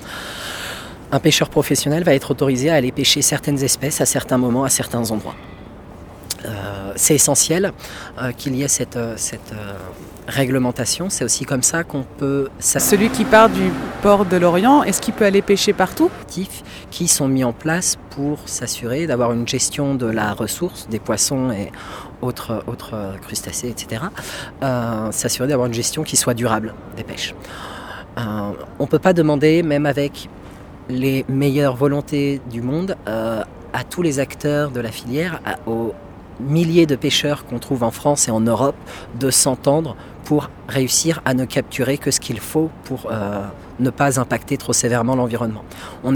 Un 1.12 1.20
pêcheur 1.20 1.50
professionnel 1.50 2.04
va 2.04 2.16
être 2.16 2.32
autorisé 2.32 2.72
à 2.72 2.76
aller 2.76 2.92
pêcher 2.92 3.22
certaines 3.22 3.64
espèces 3.64 4.02
à 4.02 4.08
certains 4.08 4.40
moments, 4.40 4.64
à 4.64 4.70
certains 4.70 5.12
endroits. 5.12 5.36
C'est 7.00 7.16
essentiel 7.16 7.72
euh, 8.22 8.34
qu'il 8.34 8.56
y 8.58 8.64
ait 8.64 8.68
cette, 8.68 8.98
euh, 8.98 9.14
cette 9.16 9.54
euh, 9.54 9.74
réglementation. 10.28 11.10
C'est 11.10 11.24
aussi 11.24 11.46
comme 11.46 11.64
ça 11.64 11.86
qu'on 11.86 12.04
peut 12.04 12.50
Celui 12.60 13.10
qui 13.10 13.24
part 13.24 13.48
du 13.50 13.72
port 14.02 14.26
de 14.26 14.36
l'Orient, 14.36 14.84
est-ce 14.84 15.00
qu'il 15.00 15.14
peut 15.14 15.24
aller 15.24 15.42
pêcher 15.42 15.72
partout? 15.72 16.12
Qui 16.92 17.08
sont 17.08 17.30
mis 17.30 17.46
en 17.46 17.54
place 17.54 17.98
pour 18.10 18.40
s'assurer 18.50 19.08
d'avoir 19.08 19.32
une 19.32 19.48
gestion 19.48 19.96
de 19.96 20.08
la 20.08 20.34
ressource 20.34 20.90
des 20.90 21.00
poissons 21.00 21.52
et 21.52 21.72
autres, 22.22 22.66
autres 22.68 23.14
crustacés, 23.22 23.70
etc. 23.70 24.04
Euh, 24.62 25.10
s'assurer 25.12 25.48
d'avoir 25.48 25.68
une 25.68 25.74
gestion 25.74 26.04
qui 26.04 26.18
soit 26.18 26.34
durable 26.34 26.74
des 26.98 27.04
pêches. 27.06 27.34
On 28.18 28.54
ne 28.84 28.88
peut 28.88 29.00
pas 29.00 29.14
demander, 29.14 29.64
même 29.64 29.86
avec 29.86 30.28
les 30.90 31.24
meilleures 31.30 31.78
volontés 31.78 32.42
du 32.52 32.62
monde, 32.62 32.98
à 33.06 33.84
tous 33.90 34.02
les 34.02 34.20
acteurs 34.20 34.72
de 34.72 34.82
la 34.82 34.92
filière, 34.92 35.40
à- 35.46 35.56
aux 35.70 35.94
milliers 36.40 36.86
de 36.86 36.96
pêcheurs 36.96 37.46
qu'on 37.46 37.60
trouve 37.60 37.84
en 37.84 37.92
France 37.92 38.28
et 38.28 38.32
en 38.32 38.40
Europe, 38.40 38.76
de 39.20 39.30
s'entendre 39.30 39.96
pour 40.24 40.50
réussir 40.68 41.22
à 41.26 41.34
ne 41.34 41.46
capturer 41.46 41.98
que 41.98 42.12
ce 42.12 42.20
qu'il 42.20 42.40
faut 42.40 42.70
pour 42.84 43.08
euh, 43.12 43.42
ne 43.80 43.90
pas 43.90 44.20
impacter 44.20 44.58
trop 44.58 44.74
sévèrement 44.74 45.16
l'environnement. 45.16 45.64
On 46.04 46.16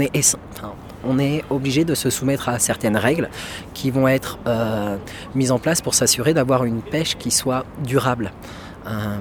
est, 1.18 1.44
obligé 1.50 1.84
de 1.84 1.94
se 1.94 2.08
soumettre 2.08 2.48
à 2.48 2.58
certaines 2.58 2.96
règles 2.96 3.28
qui 3.74 3.90
vont 3.90 4.08
être 4.08 4.38
euh, 4.46 4.96
mises 5.34 5.50
en 5.50 5.58
place 5.58 5.82
pour 5.82 5.94
s'assurer 5.94 6.32
d'avoir 6.32 6.64
une 6.64 6.80
pêche 6.80 7.16
qui 7.18 7.30
soit 7.30 7.66
durable. 7.82 8.32
Euh, 8.86 9.18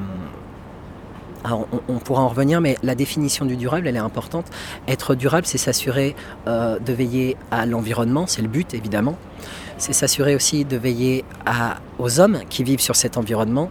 alors, 1.44 1.68
on, 1.90 2.00
pourra 2.00 2.22
en 2.22 2.30
revenir, 2.30 2.62
mais 2.62 2.78
la 2.84 2.96
définition 2.96 3.46
du 3.46 3.58
durable, 3.58 3.88
elle 3.88 3.98
est 3.98 4.00
importante. 4.00 4.46
Être 4.88 5.14
durable, 5.14 5.46
c'est 5.46 5.58
s'assurer 5.58 6.16
euh, 6.48 6.80
de 6.80 6.94
veiller 6.94 7.36
à 7.52 7.66
l'environnement, 7.66 8.28
c'est 8.28 8.42
le 8.42 8.48
but 8.48 8.74
évidemment. 8.74 9.18
C'est 9.78 9.94
s'assurer 9.94 10.36
aussi 10.36 10.64
de 10.64 10.78
veiller 10.78 11.26
aux 12.00 12.20
hommes 12.20 12.40
qui 12.50 12.64
vivent 12.64 12.80
sur 12.80 12.96
cet 12.96 13.18
environnement 13.18 13.70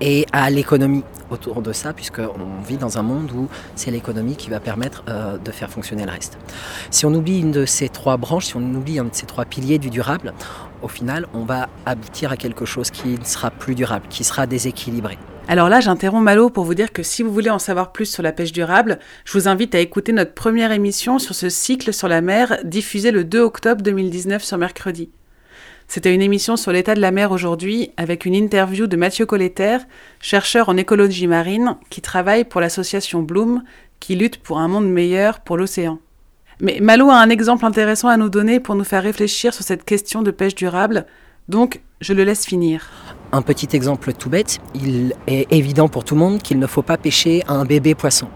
et 0.00 0.26
à 0.32 0.48
l'économie 0.50 1.04
autour 1.30 1.62
de 1.62 1.72
ça, 1.72 1.92
puisqu'on 1.92 2.62
vit 2.66 2.76
dans 2.76 2.98
un 2.98 3.02
monde 3.02 3.30
où 3.32 3.48
c'est 3.74 3.90
l'économie 3.90 4.36
qui 4.36 4.50
va 4.50 4.60
permettre 4.60 5.04
euh, 5.08 5.36
de 5.38 5.50
faire 5.50 5.70
fonctionner 5.70 6.04
le 6.04 6.12
reste. 6.12 6.38
Si 6.90 7.04
on 7.04 7.14
oublie 7.14 7.40
une 7.40 7.52
de 7.52 7.66
ces 7.66 7.88
trois 7.88 8.16
branches, 8.16 8.46
si 8.46 8.56
on 8.56 8.74
oublie 8.74 8.98
un 8.98 9.04
de 9.04 9.10
ces 9.12 9.26
trois 9.26 9.44
piliers 9.44 9.78
du 9.78 9.90
durable, 9.90 10.32
au 10.82 10.88
final, 10.88 11.26
on 11.34 11.44
va 11.44 11.68
aboutir 11.86 12.32
à 12.32 12.36
quelque 12.36 12.64
chose 12.64 12.90
qui 12.90 13.18
ne 13.18 13.24
sera 13.24 13.50
plus 13.50 13.74
durable, 13.74 14.06
qui 14.08 14.24
sera 14.24 14.46
déséquilibré. 14.46 15.18
Alors 15.46 15.68
là, 15.68 15.80
j'interromps 15.80 16.24
Malo 16.24 16.48
pour 16.48 16.64
vous 16.64 16.74
dire 16.74 16.92
que 16.92 17.02
si 17.02 17.22
vous 17.22 17.32
voulez 17.32 17.50
en 17.50 17.58
savoir 17.58 17.92
plus 17.92 18.06
sur 18.06 18.22
la 18.22 18.32
pêche 18.32 18.52
durable, 18.52 18.98
je 19.26 19.32
vous 19.34 19.46
invite 19.46 19.74
à 19.74 19.78
écouter 19.78 20.12
notre 20.12 20.32
première 20.32 20.72
émission 20.72 21.18
sur 21.18 21.34
ce 21.34 21.50
cycle 21.50 21.92
sur 21.92 22.08
la 22.08 22.22
mer 22.22 22.58
diffusée 22.64 23.10
le 23.10 23.24
2 23.24 23.40
octobre 23.40 23.82
2019 23.82 24.42
sur 24.42 24.56
mercredi. 24.56 25.10
C'était 25.86 26.14
une 26.14 26.22
émission 26.22 26.56
sur 26.56 26.72
l'état 26.72 26.94
de 26.94 27.00
la 27.00 27.10
mer 27.10 27.30
aujourd'hui 27.30 27.90
avec 27.98 28.24
une 28.24 28.34
interview 28.34 28.86
de 28.86 28.96
Mathieu 28.96 29.26
Colletter, 29.26 29.78
chercheur 30.18 30.70
en 30.70 30.78
écologie 30.78 31.26
marine 31.26 31.76
qui 31.90 32.00
travaille 32.00 32.44
pour 32.44 32.62
l'association 32.62 33.22
Bloom 33.22 33.62
qui 34.00 34.16
lutte 34.16 34.38
pour 34.38 34.58
un 34.58 34.68
monde 34.68 34.90
meilleur 34.90 35.40
pour 35.40 35.58
l'océan. 35.58 35.98
Mais 36.60 36.78
Malo 36.80 37.10
a 37.10 37.16
un 37.16 37.28
exemple 37.28 37.66
intéressant 37.66 38.08
à 38.08 38.16
nous 38.16 38.30
donner 38.30 38.60
pour 38.60 38.76
nous 38.76 38.84
faire 38.84 39.02
réfléchir 39.02 39.52
sur 39.52 39.64
cette 39.64 39.84
question 39.84 40.22
de 40.22 40.30
pêche 40.30 40.54
durable, 40.54 41.06
donc 41.48 41.80
je 42.00 42.12
le 42.12 42.24
laisse 42.24 42.44
finir. 42.44 42.88
Un 43.32 43.42
petit 43.42 43.68
exemple 43.72 44.12
tout 44.12 44.30
bête, 44.30 44.58
il 44.74 45.14
est 45.26 45.52
évident 45.52 45.88
pour 45.88 46.04
tout 46.04 46.14
le 46.14 46.20
monde 46.20 46.40
qu'il 46.40 46.58
ne 46.58 46.66
faut 46.66 46.82
pas 46.82 46.96
pêcher 46.96 47.42
un 47.48 47.64
bébé 47.64 47.94
poisson, 47.94 48.28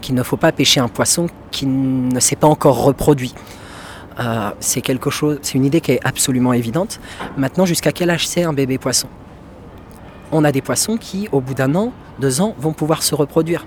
qu'il 0.00 0.14
ne 0.14 0.22
faut 0.22 0.36
pas 0.36 0.52
pêcher 0.52 0.80
un 0.80 0.88
poisson 0.88 1.28
qui 1.50 1.66
ne 1.66 2.18
s'est 2.20 2.36
pas 2.36 2.48
encore 2.48 2.82
reproduit. 2.82 3.34
Euh, 4.18 4.50
c'est 4.60 4.80
quelque 4.80 5.10
chose, 5.10 5.38
c'est 5.42 5.54
une 5.54 5.64
idée 5.64 5.80
qui 5.80 5.92
est 5.92 6.00
absolument 6.04 6.52
évidente. 6.52 7.00
Maintenant, 7.36 7.66
jusqu'à 7.66 7.92
quel 7.92 8.10
âge 8.10 8.26
c'est 8.26 8.42
un 8.42 8.52
bébé 8.52 8.78
poisson? 8.78 9.08
On 10.32 10.42
a 10.42 10.52
des 10.52 10.62
poissons 10.62 10.96
qui, 10.96 11.28
au 11.32 11.40
bout 11.40 11.54
d'un 11.54 11.74
an, 11.74 11.92
deux 12.18 12.40
ans, 12.40 12.54
vont 12.58 12.72
pouvoir 12.72 13.02
se 13.02 13.14
reproduire. 13.14 13.66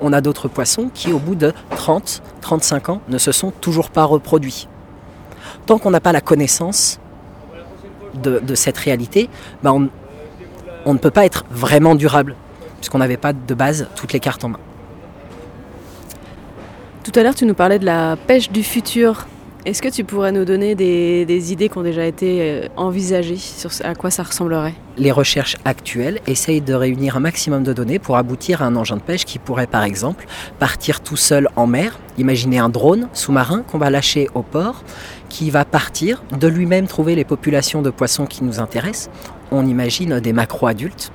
On 0.00 0.12
a 0.12 0.20
d'autres 0.20 0.48
poissons 0.48 0.90
qui, 0.92 1.12
au 1.12 1.18
bout 1.18 1.34
de 1.34 1.52
30, 1.76 2.22
35 2.40 2.88
ans, 2.88 3.00
ne 3.08 3.18
se 3.18 3.30
sont 3.30 3.50
toujours 3.50 3.90
pas 3.90 4.04
reproduits. 4.04 4.66
Tant 5.66 5.78
qu'on 5.78 5.90
n'a 5.90 6.00
pas 6.00 6.12
la 6.12 6.22
connaissance 6.22 6.98
de, 8.14 8.54
cette 8.54 8.78
réalité, 8.78 9.28
on, 9.64 9.88
on 10.84 10.92
ne 10.92 10.98
peut 10.98 11.10
pas 11.10 11.24
être 11.24 11.44
vraiment 11.50 11.94
durable, 11.94 12.36
puisqu'on 12.76 12.98
n'avait 12.98 13.16
pas 13.16 13.32
de 13.32 13.54
base 13.54 13.88
toutes 13.96 14.12
les 14.12 14.20
cartes 14.20 14.44
en 14.44 14.50
main. 14.50 14.60
Tout 17.02 17.12
à 17.18 17.22
l'heure, 17.22 17.34
tu 17.34 17.46
nous 17.46 17.54
parlais 17.54 17.78
de 17.78 17.86
la 17.86 18.16
pêche 18.16 18.50
du 18.50 18.62
futur. 18.62 19.26
Est-ce 19.66 19.82
que 19.82 19.88
tu 19.88 20.04
pourrais 20.04 20.32
nous 20.32 20.46
donner 20.46 20.74
des, 20.74 21.52
idées 21.52 21.68
qui 21.68 21.76
ont 21.76 21.82
déjà 21.82 22.06
été 22.06 22.38
euh, 22.40 22.68
envisagées 22.78 23.36
sur 23.36 23.70
à 23.84 23.94
quoi 23.94 24.10
ça 24.10 24.22
ressemblerait? 24.22 24.72
Les 24.96 25.12
recherches 25.12 25.58
actuelles 25.66 26.18
essayent 26.26 26.62
de 26.62 26.72
réunir 26.72 27.18
un 27.18 27.20
maximum 27.20 27.62
de 27.62 27.74
données 27.74 27.98
pour 27.98 28.16
aboutir 28.16 28.62
à 28.62 28.66
un 28.66 28.76
engin 28.76 28.96
de 28.96 29.02
pêche 29.02 29.26
qui 29.26 29.38
pourrait 29.38 29.66
par 29.66 29.84
exemple 29.84 30.26
partir 30.58 31.02
tout 31.02 31.16
seul 31.16 31.46
en 31.56 31.66
mer. 31.66 31.98
Imaginez 32.16 32.58
un 32.58 32.70
drone 32.70 33.08
sous-marin 33.12 33.62
qu'on 33.62 33.76
va 33.76 33.90
lâcher 33.90 34.30
au 34.34 34.42
port, 34.42 34.82
qui 35.28 35.50
va 35.50 35.66
partir, 35.66 36.22
de 36.38 36.48
lui-même 36.48 36.86
trouver 36.86 37.14
les 37.14 37.26
populations 37.26 37.82
de 37.82 37.90
poissons 37.90 38.24
qui 38.24 38.44
nous 38.44 38.60
intéressent. 38.60 39.10
On 39.50 39.66
imagine 39.66 40.20
des 40.20 40.32
macro-adultes 40.32 41.12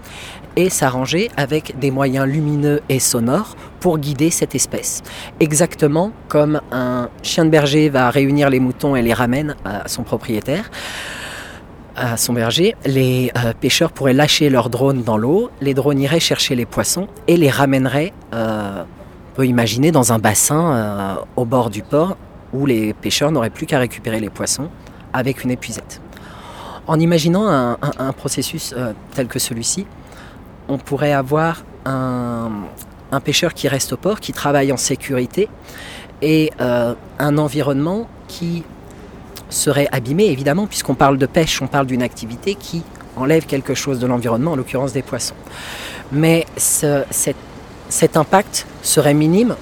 et 0.56 0.70
s'arranger 0.70 1.30
avec 1.38 1.78
des 1.80 1.92
moyens 1.92 2.26
lumineux 2.26 2.82
et 2.90 3.00
sonores 3.00 3.56
pour 3.80 3.98
guider 3.98 4.30
cette 4.30 4.56
espèce. 4.56 5.04
Exactement 5.40 6.12
comme 6.28 6.62
un 6.72 7.10
chien 7.24 7.46
de 7.46 7.50
berger 7.50 7.90
va 7.90 8.10
réunir 8.10 8.50
les 8.50 8.60
moutons 8.60 8.96
et 8.96 9.02
les 9.02 9.14
ramène 9.14 9.56
à 9.66 9.88
son 9.88 10.04
propriétaire 10.04 10.70
à 11.96 12.18
son 12.18 12.34
berger, 12.34 12.76
les 12.86 13.32
euh, 13.38 13.54
pêcheurs 13.60 13.92
pourraient 13.92 14.14
lâcher 14.14 14.50
leurs 14.50 14.70
drones 14.70 15.04
dans 15.04 15.18
l'eau, 15.18 15.50
les 15.62 15.74
drones 15.74 16.00
iraient 16.00 16.20
chercher 16.20 16.56
les 16.56 16.66
poissons 16.66 17.08
et 17.28 17.38
les 17.38 17.50
ramèneraient, 17.50 18.14
euh, 18.34 18.84
on 19.32 19.36
peut 19.36 19.48
imaginer, 19.48 19.92
dans 19.92 20.12
un 20.12 20.20
bassin 20.20 20.74
euh, 20.74 21.16
au 21.36 21.46
bord 21.46 21.70
du 21.70 21.84
port 21.84 22.18
où 22.54 22.66
les 22.66 22.94
pêcheurs 22.94 23.32
n'auraient 23.32 23.50
plus 23.50 23.66
qu'à 23.66 23.80
récupérer 23.80 24.20
les 24.20 24.30
poissons 24.30 24.70
avec 25.14 25.44
une 25.44 25.52
épuisette. 25.52 26.02
En 26.88 27.00
imaginant 27.00 27.48
un, 27.48 28.14
processus 28.14 28.76
tel 29.16 29.26
que 29.26 29.40
celui-ci, 29.40 29.88
on 30.68 30.78
pourrait 30.78 31.14
avoir 31.14 31.64
un, 31.86 32.50
pêcheur 33.24 33.54
qui 33.54 33.68
reste 33.70 33.94
au 33.94 33.98
port, 33.98 34.20
qui 34.20 34.34
travaille 34.34 34.72
en 34.74 34.78
sécurité, 34.78 35.48
et 36.22 36.52
euh, 36.60 36.94
un 37.18 37.38
environnement 37.38 38.08
qui 38.28 38.64
serait 39.50 39.88
abîmé, 39.92 40.26
évidemment, 40.26 40.68
puisqu'on 40.68 40.96
parle 40.96 41.18
de 41.18 41.26
pêche, 41.26 41.62
on 41.62 41.68
parle 41.68 41.86
d'une 41.86 42.02
activité 42.04 42.56
qui 42.56 42.84
enlève 43.16 43.46
quelque 43.46 43.74
chose 43.74 44.00
de 44.00 44.08
l'environnement, 44.08 44.52
en 44.54 44.56
l'occurrence 44.58 44.92
des 44.92 45.02
poissons. 45.02 45.36
Mais 46.12 46.46
ce- 46.58 47.04
cet, 47.10 47.38
cet 47.88 48.18
impact 48.18 48.68
serait 48.82 49.14
minime, 49.14 49.56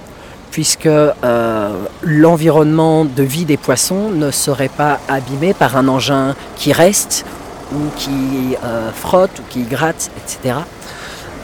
puisque 0.49 0.87
euh, 0.87 1.71
l'environnement 2.01 3.05
de 3.05 3.23
vie 3.23 3.45
des 3.45 3.57
poissons 3.57 4.09
ne 4.09 4.31
serait 4.31 4.69
pas 4.69 4.99
abîmé 5.07 5.53
par 5.53 5.77
un 5.77 5.87
engin 5.87 6.35
qui 6.55 6.73
reste, 6.73 7.25
ou 7.71 7.89
qui 7.97 8.55
euh, 8.63 8.91
frotte, 8.91 9.39
ou 9.39 9.43
qui 9.49 9.63
gratte, 9.63 10.11
etc. 10.17 10.59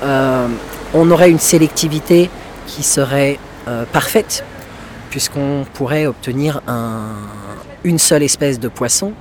Euh, 0.03 0.47
on 0.93 1.09
aurait 1.11 1.29
une 1.29 1.39
sélectivité 1.39 2.29
qui 2.67 2.83
serait 2.83 3.37
euh, 3.67 3.85
parfaite, 3.91 4.43
puisqu'on 5.09 5.65
pourrait 5.73 6.05
obtenir 6.05 6.61
un- 6.67 7.15
une 7.83 7.99
seule 7.99 8.23
espèce 8.23 8.59
de 8.59 8.67
poisson, 8.67 9.13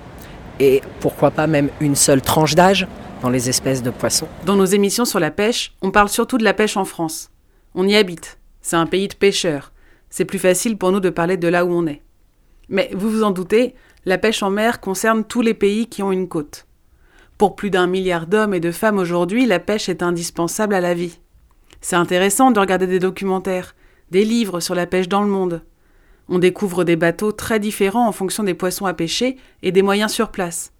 et 0.60 0.82
pourquoi 1.00 1.30
pas 1.30 1.46
même 1.46 1.68
une 1.80 1.94
seule 1.96 2.20
tranche 2.22 2.54
d'âge 2.54 2.86
dans 3.22 3.30
les 3.30 3.48
espèces 3.48 3.82
de 3.82 3.90
poissons. 3.90 4.28
Dans 4.44 4.56
nos 4.56 4.64
émissions 4.64 5.04
sur 5.04 5.20
la 5.20 5.30
pêche, 5.30 5.72
on 5.82 5.90
parle 5.90 6.08
surtout 6.08 6.38
de 6.38 6.44
la 6.44 6.54
pêche 6.54 6.76
en 6.76 6.84
France. 6.84 7.30
On 7.74 7.86
y 7.86 7.96
habite. 7.96 8.38
C'est 8.62 8.76
un 8.76 8.86
pays 8.86 9.08
de 9.08 9.14
pêcheurs. 9.14 9.72
C'est 10.10 10.24
plus 10.24 10.38
facile 10.38 10.76
pour 10.78 10.90
nous 10.92 11.00
de 11.00 11.10
parler 11.10 11.36
de 11.36 11.48
là 11.48 11.64
où 11.64 11.72
on 11.72 11.86
est. 11.86 12.02
Mais 12.68 12.90
vous 12.94 13.10
vous 13.10 13.22
en 13.22 13.30
doutez, 13.30 13.74
la 14.04 14.18
pêche 14.18 14.42
en 14.42 14.50
mer 14.50 14.80
concerne 14.80 15.24
tous 15.24 15.40
les 15.42 15.54
pays 15.54 15.86
qui 15.86 16.02
ont 16.02 16.12
une 16.12 16.28
côte. 16.28 16.66
Pour 17.38 17.54
plus 17.54 17.70
d'un 17.70 17.86
milliard 17.86 18.26
d'hommes 18.26 18.52
et 18.52 18.58
de 18.58 18.72
femmes 18.72 18.98
aujourd'hui, 18.98 19.46
la 19.46 19.60
pêche 19.60 19.88
est 19.88 20.02
indispensable 20.02 20.74
à 20.74 20.80
la 20.80 20.92
vie. 20.92 21.20
C'est 21.80 21.94
intéressant 21.94 22.50
de 22.50 22.58
regarder 22.58 22.88
des 22.88 22.98
documentaires, 22.98 23.76
des 24.10 24.24
livres 24.24 24.58
sur 24.58 24.74
la 24.74 24.86
pêche 24.86 25.08
dans 25.08 25.22
le 25.22 25.28
monde. 25.28 25.62
On 26.28 26.40
découvre 26.40 26.82
des 26.82 26.96
bateaux 26.96 27.30
très 27.30 27.60
différents 27.60 28.08
en 28.08 28.12
fonction 28.12 28.42
des 28.42 28.54
poissons 28.54 28.86
à 28.86 28.92
pêcher 28.92 29.36
et 29.62 29.70
des 29.70 29.82
moyens 29.82 30.10
sur 30.10 30.30
place. 30.30 30.72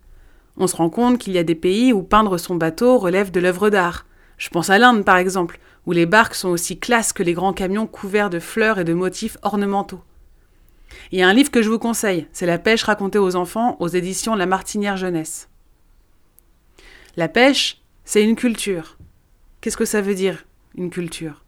On 0.56 0.66
se 0.66 0.74
rend 0.74 0.90
compte 0.90 1.18
qu'il 1.18 1.32
y 1.32 1.38
a 1.38 1.44
des 1.44 1.54
pays 1.54 1.92
où 1.92 2.02
peindre 2.02 2.38
son 2.38 2.56
bateau 2.56 2.98
relève 2.98 3.30
de 3.30 3.38
l'œuvre 3.38 3.70
d'art. 3.70 4.04
Je 4.36 4.48
pense 4.48 4.68
à 4.68 4.78
l'Inde 4.78 5.04
par 5.04 5.16
exemple, 5.16 5.60
où 5.86 5.92
les 5.92 6.06
barques 6.06 6.34
sont 6.34 6.48
aussi 6.48 6.76
classes 6.76 7.12
que 7.12 7.22
les 7.22 7.34
grands 7.34 7.52
camions 7.52 7.86
couverts 7.86 8.30
de 8.30 8.40
fleurs 8.40 8.80
et 8.80 8.84
de 8.84 8.94
motifs 8.94 9.38
ornementaux. 9.42 10.02
Il 11.12 11.20
y 11.20 11.22
a 11.22 11.28
un 11.28 11.34
livre 11.34 11.52
que 11.52 11.62
je 11.62 11.70
vous 11.70 11.78
conseille, 11.78 12.26
c'est 12.32 12.46
La 12.46 12.58
pêche 12.58 12.82
racontée 12.82 13.20
aux 13.20 13.36
enfants 13.36 13.76
aux 13.78 13.88
éditions 13.88 14.34
La 14.34 14.46
Martinière 14.46 14.96
Jeunesse. 14.96 15.48
La 17.18 17.26
pêche, 17.26 17.82
c'est 18.04 18.22
une 18.22 18.36
culture. 18.36 18.96
Qu'est-ce 19.60 19.76
que 19.76 19.84
ça 19.84 20.00
veut 20.00 20.14
dire, 20.14 20.44
une 20.76 20.88
culture? 20.88 21.42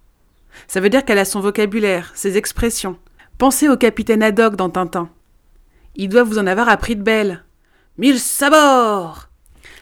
Ça 0.66 0.80
veut 0.80 0.90
dire 0.90 1.04
qu'elle 1.04 1.20
a 1.20 1.24
son 1.24 1.38
vocabulaire, 1.38 2.10
ses 2.16 2.36
expressions. 2.36 2.98
Pensez 3.38 3.68
au 3.68 3.76
capitaine 3.76 4.24
Haddock 4.24 4.56
dans 4.56 4.68
Tintin. 4.68 5.10
Il 5.94 6.08
doit 6.08 6.24
vous 6.24 6.40
en 6.40 6.48
avoir 6.48 6.68
appris 6.68 6.96
de 6.96 7.04
belles. 7.04 7.44
Mille 7.98 8.18
sabords 8.18 9.28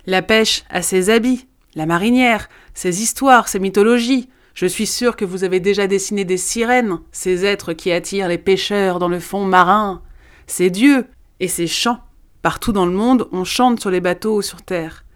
La 0.04 0.20
pêche 0.20 0.64
a 0.68 0.82
ses 0.82 1.08
habits, 1.08 1.48
la 1.74 1.86
marinière, 1.86 2.50
ses 2.74 3.00
histoires, 3.00 3.48
ses 3.48 3.58
mythologies. 3.58 4.28
Je 4.52 4.66
suis 4.66 4.86
sûr 4.86 5.16
que 5.16 5.24
vous 5.24 5.42
avez 5.42 5.58
déjà 5.58 5.86
dessiné 5.86 6.26
des 6.26 6.36
sirènes, 6.36 6.98
ces 7.12 7.46
êtres 7.46 7.72
qui 7.72 7.92
attirent 7.92 8.28
les 8.28 8.36
pêcheurs 8.36 8.98
dans 8.98 9.08
le 9.08 9.20
fond 9.20 9.46
marin, 9.46 10.02
ces 10.46 10.68
dieux 10.68 11.06
et 11.40 11.48
ces 11.48 11.66
chants. 11.66 12.00
Partout 12.42 12.72
dans 12.72 12.84
le 12.84 12.92
monde, 12.92 13.26
on 13.32 13.44
chante 13.44 13.80
sur 13.80 13.90
les 13.90 14.02
bateaux 14.02 14.36
ou 14.36 14.42
sur 14.42 14.60
terre. 14.60 15.06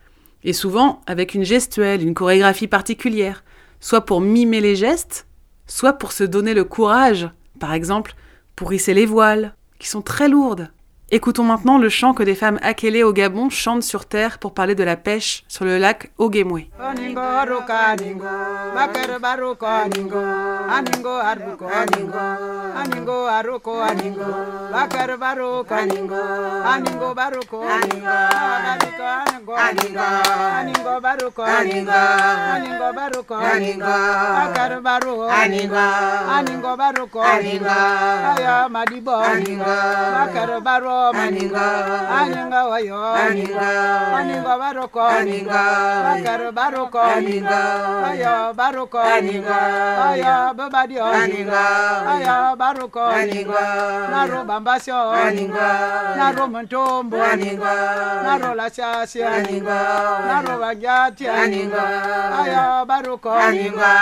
Et 0.44 0.52
souvent 0.52 1.00
avec 1.06 1.34
une 1.34 1.44
gestuelle, 1.44 2.02
une 2.02 2.14
chorégraphie 2.14 2.66
particulière, 2.66 3.44
soit 3.80 4.04
pour 4.04 4.20
mimer 4.20 4.60
les 4.60 4.76
gestes, 4.76 5.26
soit 5.66 5.94
pour 5.94 6.12
se 6.12 6.24
donner 6.24 6.54
le 6.54 6.64
courage, 6.64 7.30
par 7.58 7.72
exemple 7.72 8.14
pour 8.56 8.72
hisser 8.72 8.94
les 8.94 9.06
voiles, 9.06 9.54
qui 9.78 9.88
sont 9.88 10.02
très 10.02 10.28
lourdes. 10.28 10.70
Écoutons 11.14 11.44
maintenant 11.44 11.76
le 11.76 11.90
chant 11.90 12.14
que 12.14 12.22
des 12.22 12.34
femmes 12.34 12.58
akélées 12.62 13.02
au 13.02 13.12
Gabon 13.12 13.50
chantent 13.50 13.82
sur 13.82 14.06
terre 14.06 14.38
pour 14.38 14.54
parler 14.54 14.74
de 14.74 14.82
la 14.82 14.96
pêche 14.96 15.44
sur 15.46 15.66
le 15.66 15.76
lac 15.76 16.10
Ogemwe. 16.16 16.62
maninga 41.10 41.66
aninga 42.06 42.60
wayo. 42.70 43.00
Aninga. 43.18 43.72
Aninga 44.14 44.52
baruko 44.62 45.00
aninga. 45.02 45.64
Bakaro 46.06 46.48
baruko 46.54 47.00
aninga. 47.02 47.60
Ayo 48.06 48.54
baruko 48.54 48.98
aninga. 49.02 49.58
Ayo 50.06 50.34
babadi 50.54 50.96
aninga. 51.02 51.64
Ayo 52.12 52.36
baruko 52.54 53.02
aninga. 53.02 53.64
Naro 54.12 54.40
bambasyo. 54.46 55.00
Aninga. 55.10 55.68
Naro 56.16 56.44
mtombo 56.48 57.18
aninga. 57.18 57.74
Naro 58.22 58.54
lashasi 58.54 59.22
aninga. 59.24 59.80
Naro 60.28 60.54
bagyati 60.62 61.26
aninga. 61.26 61.84
Ayo 62.38 62.84
baruko 62.86 63.30
aninga. 63.34 63.92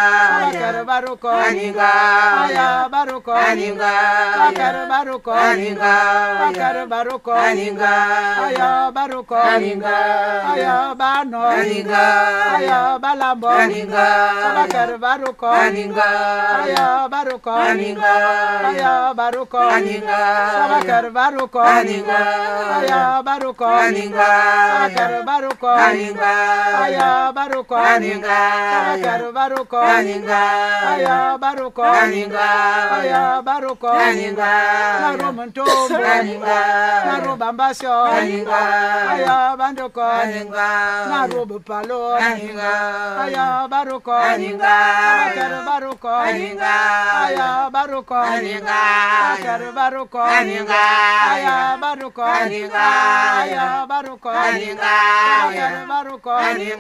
Bakaro 0.42 0.82
baruko 0.84 1.28
aninga. 1.30 1.90
Ayo 2.44 2.66
baruko 2.92 3.32
aninga. 3.32 3.92
Bakaro 4.40 4.82
baruko 4.90 5.32
aninga. 5.32 5.94
Bakaro 6.40 6.79
Ore 6.80 6.88
baruko 6.88 7.32
aninga 7.36 7.92
ayo 8.48 8.88
baruko 8.96 9.36
aninga 9.36 9.96
ayo 10.56 10.96
bano 10.96 11.40
aninga 11.44 12.04
ayo 12.56 12.96
balambo 12.96 13.48
aninga 13.52 14.06
sabakar 14.40 14.96
baruko 14.96 15.44
aninga 15.52 16.08
ayo 16.64 16.88
baruko 17.12 17.52
aninga 17.52 18.14
ayo 18.64 19.12
baruko 19.12 19.60
aninga 19.60 20.20
sabakar 20.56 21.04
baruko 21.12 21.60
aninga 21.60 22.20
ayo 22.80 23.02
baruko 23.28 23.66
aninga 23.68 24.30
sabakar 24.72 25.12
baruko 25.28 25.68
aninga 25.68 26.32
ayo 26.80 27.12
baruko 27.36 27.76
aninga 27.76 28.38
sabakar 28.72 29.22
baruko 29.36 29.78
aninga 29.84 30.42
ayo 30.96 31.18
baruko 31.36 31.84
aninga 31.84 32.48
ayo 33.04 33.22
baruko 33.44 33.88
aninga 33.92 34.52
narumuntumbu 35.00 35.98
aninga 36.00 36.58
narubambasyo 37.06 37.94
aya 39.12 39.56
bandoko 39.58 40.00
narubupalo 41.10 42.00
aya 43.22 43.46
baruko 43.70 44.12
bakar 44.60 45.52
baruko 45.68 46.08
aya 46.10 47.48
baruko 47.74 48.14
bakar 48.14 49.62
baruko 49.76 50.20
aya 50.20 51.76
baruko 51.82 52.22
aya 52.24 53.86
baruko 53.90 54.30
bakar 54.30 55.76
baruko 55.90 56.30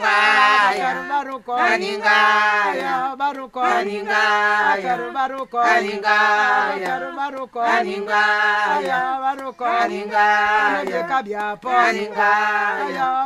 bakar 0.00 0.96
baruko 1.10 1.52
aya 1.60 2.98
baruko 3.18 3.60
bakar 3.60 5.00
baruko 5.12 5.60
bakar 5.60 7.02
baruko 7.18 7.60
aya 7.60 9.02
baruko 9.22 9.66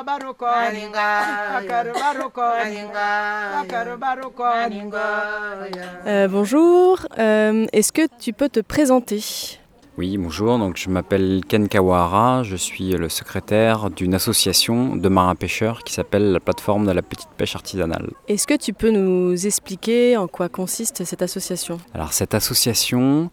baruko. 0.05 0.45
Baruko. 2.01 2.43
Baruko. 3.99 4.45
Bonjour, 6.29 7.07
Euh, 7.19 7.67
est-ce 7.73 7.93
que 7.93 8.07
tu 8.19 8.33
peux 8.33 8.49
te 8.49 8.61
présenter? 8.61 9.23
Oui, 9.97 10.19
bonjour, 10.19 10.59
donc 10.59 10.77
je 10.77 10.91
m'appelle 10.91 11.43
Ken 11.49 11.69
Kawahara, 11.69 12.43
je 12.43 12.57
suis 12.57 12.91
le 12.91 13.09
secrétaire 13.09 13.91
d'une 13.91 14.13
association 14.15 14.97
de 14.97 15.09
marins-pêcheurs 15.09 15.85
qui 15.85 15.93
s'appelle 15.93 16.33
la 16.33 16.41
plateforme 16.41 16.85
de 16.85 16.91
la 16.91 17.03
petite 17.03 17.29
pêche 17.37 17.55
artisanale. 17.55 18.11
Est-ce 18.27 18.49
que 18.49 18.55
tu 18.57 18.73
peux 18.73 18.91
nous 18.91 19.47
expliquer 19.47 20.17
en 20.17 20.27
quoi 20.27 20.49
consiste 20.49 21.05
cette 21.05 21.23
association? 21.23 21.79
Alors 21.95 22.13
cette 22.13 22.35
association 22.35 23.31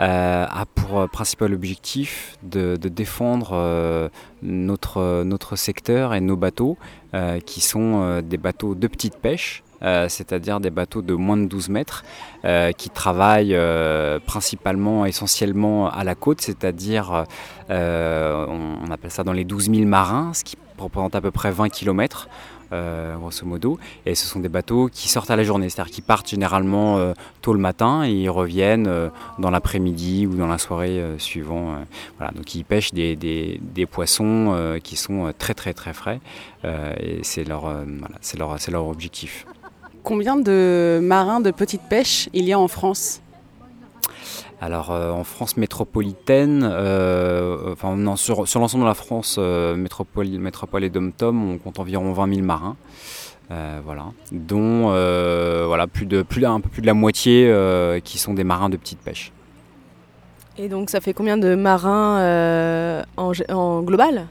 euh, 0.00 0.46
a 0.48 0.66
pour 0.66 1.08
principal 1.08 1.54
objectif 1.54 2.36
de, 2.42 2.76
défendre 2.76 3.50
euh, 3.52 4.08
notre, 4.42 5.56
secteur 5.56 6.14
et 6.14 6.20
nos 6.20 6.36
bateaux 6.36 6.76
euh, 7.14 7.38
qui 7.38 7.60
sont 7.60 8.20
des 8.20 8.36
bateaux 8.36 8.74
de 8.74 8.88
petite 8.88 9.16
pêche 9.16 9.62
c'est-à-dire 10.08 10.60
des 10.60 10.70
bateaux 10.70 11.02
de 11.02 11.12
moins 11.12 11.36
de 11.36 11.44
12 11.44 11.68
mètres 11.68 12.04
qui 12.78 12.88
travaillent 12.88 13.54
principalement, 14.24 15.04
essentiellement 15.04 15.90
à 15.90 16.04
la 16.04 16.14
côte, 16.14 16.40
c'est-à-dire 16.40 17.26
on, 17.68 18.78
on 18.82 18.90
appelle 18.90 19.10
ça 19.10 19.24
dans 19.24 19.34
les 19.34 19.44
12 19.44 19.70
000 19.70 19.86
marins, 19.86 20.32
ce 20.32 20.42
qui 20.42 20.56
représente 20.78 21.14
à 21.14 21.20
peu 21.20 21.30
près 21.30 21.50
20 21.50 21.68
km. 21.68 22.28
Euh, 22.74 23.16
grosso 23.16 23.46
modo, 23.46 23.78
et 24.04 24.14
ce 24.16 24.26
sont 24.26 24.40
des 24.40 24.48
bateaux 24.48 24.88
qui 24.92 25.08
sortent 25.08 25.30
à 25.30 25.36
la 25.36 25.44
journée, 25.44 25.68
c'est-à-dire 25.70 25.94
qui 25.94 26.02
partent 26.02 26.28
généralement 26.28 26.98
euh, 26.98 27.12
tôt 27.40 27.52
le 27.52 27.60
matin 27.60 28.02
et 28.04 28.10
ils 28.10 28.28
reviennent 28.28 28.88
euh, 28.88 29.08
dans 29.38 29.50
l'après-midi 29.50 30.26
ou 30.26 30.34
dans 30.34 30.48
la 30.48 30.58
soirée 30.58 31.00
suivant. 31.18 31.76
voilà, 32.18 32.32
donc 32.32 32.52
ils 32.56 32.64
pêchent 32.64 32.92
des, 32.92 33.14
des- 33.14 33.86
poissons 33.86 34.42
qui 34.82 34.96
sont 34.96 35.32
très 35.38 35.54
très 35.54 35.72
très 35.72 35.92
frais 35.92 36.18
et 36.64 37.20
c'est 37.22 37.44
leur, 37.44 37.62
c'est 38.20 38.38
leur, 38.38 38.58
c'est 38.58 38.72
leur 38.72 38.88
objectif. 38.88 39.46
Combien 40.02 40.36
de 40.36 40.98
marins 41.02 41.40
de 41.40 41.52
petite 41.52 41.82
pêche 41.88 42.28
il 42.32 42.44
y 42.44 42.52
a 42.52 42.58
en 42.58 42.68
France? 42.68 43.20
Alors 44.60 44.90
euh, 44.92 45.10
en 45.10 45.24
France 45.24 45.56
métropolitaine, 45.56 46.66
euh, 46.70 47.72
enfin 47.72 47.96
non, 47.96 48.16
sur, 48.16 48.48
sur 48.48 48.60
l'ensemble 48.60 48.84
de 48.84 48.88
la 48.88 48.94
France 48.94 49.36
euh, 49.38 49.74
métropole, 49.76 50.28
métropole 50.38 50.84
et 50.84 50.90
dom-tom, 50.90 51.50
on 51.52 51.58
compte 51.58 51.78
environ 51.78 52.12
20 52.12 52.34
000 52.36 52.46
marins. 52.46 52.76
Euh, 53.50 53.80
voilà, 53.84 54.06
dont 54.32 54.88
voilà, 55.66 55.86
plus 55.86 56.06
de, 56.06 56.22
plus, 56.22 56.44
un 56.46 56.60
peu 56.60 56.70
plus 56.70 56.80
de 56.80 56.86
la 56.86 56.94
moitié 56.94 57.52
qui 58.04 58.18
sont 58.18 58.32
des 58.32 58.44
marins 58.44 58.70
de 58.70 58.76
petite 58.78 59.00
pêche. 59.00 59.32
Et 60.56 60.68
donc 60.68 60.88
ça 60.88 61.00
fait 61.00 61.12
combien 61.12 61.36
de 61.36 61.54
marins 61.54 63.02
en, 63.16 63.82
global? 63.82 64.26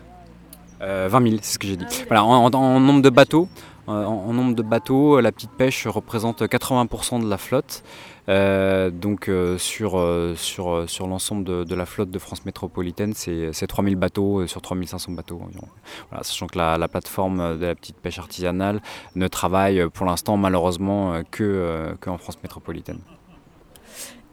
Euh, 0.81 1.07
20 1.12 1.21
000, 1.29 1.36
c'est 1.41 1.53
ce 1.53 1.59
que 1.59 1.67
j'ai 1.67 1.77
dit. 1.77 1.86
Voilà, 2.07 2.23
en, 2.25 2.45
en- 2.45 2.53
en 2.55 2.79
nombre 2.79 3.01
de 3.03 3.09
bateaux, 3.09 3.47
en 3.88 4.33
nombre 4.33 4.55
de 4.55 4.63
bateaux, 4.63 5.19
la 5.21 5.31
petite 5.31 5.51
pêche 5.51 5.86
représente 5.86 6.41
80% 6.41 7.21
de 7.23 7.29
la 7.29 7.38
flotte. 7.38 7.83
Euh, 8.29 8.89
donc 8.89 9.27
euh, 9.27 9.57
sur, 9.57 9.97
euh, 9.97 10.33
sur, 10.36 10.89
sur 10.89 11.07
l'ensemble 11.07 11.43
de, 11.43 11.63
de 11.63 11.75
la 11.75 11.86
flotte 11.86 12.09
de 12.09 12.19
France 12.19 12.45
métropolitaine, 12.45 13.13
c'est 13.13 13.51
c'est 13.51 13.67
3000 13.67 13.95
bateaux 13.95 14.47
sur 14.47 14.62
3500 14.62 15.12
bateaux 15.12 15.41
environ. 15.43 15.67
Voilà, 16.09 16.23
sachant 16.23 16.47
que 16.47 16.57
la, 16.57 16.77
la 16.77 16.88
plateforme 16.88 17.57
de 17.59 17.65
la 17.65 17.75
petite 17.75 17.97
pêche 17.97 18.19
artisanale 18.19 18.81
ne 19.15 19.27
travaille 19.27 19.89
pour 19.89 20.05
l'instant 20.05 20.38
malheureusement 20.38 21.21
que, 21.31 21.95
que 21.99 22.09
en 22.09 22.17
France 22.17 22.38
métropolitaine. 22.41 22.99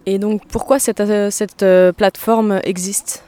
Et 0.06 0.18
donc 0.18 0.46
pourquoi 0.46 0.78
cette, 0.78 1.02
cette 1.30 1.64
plateforme 1.96 2.60
existe? 2.64 3.24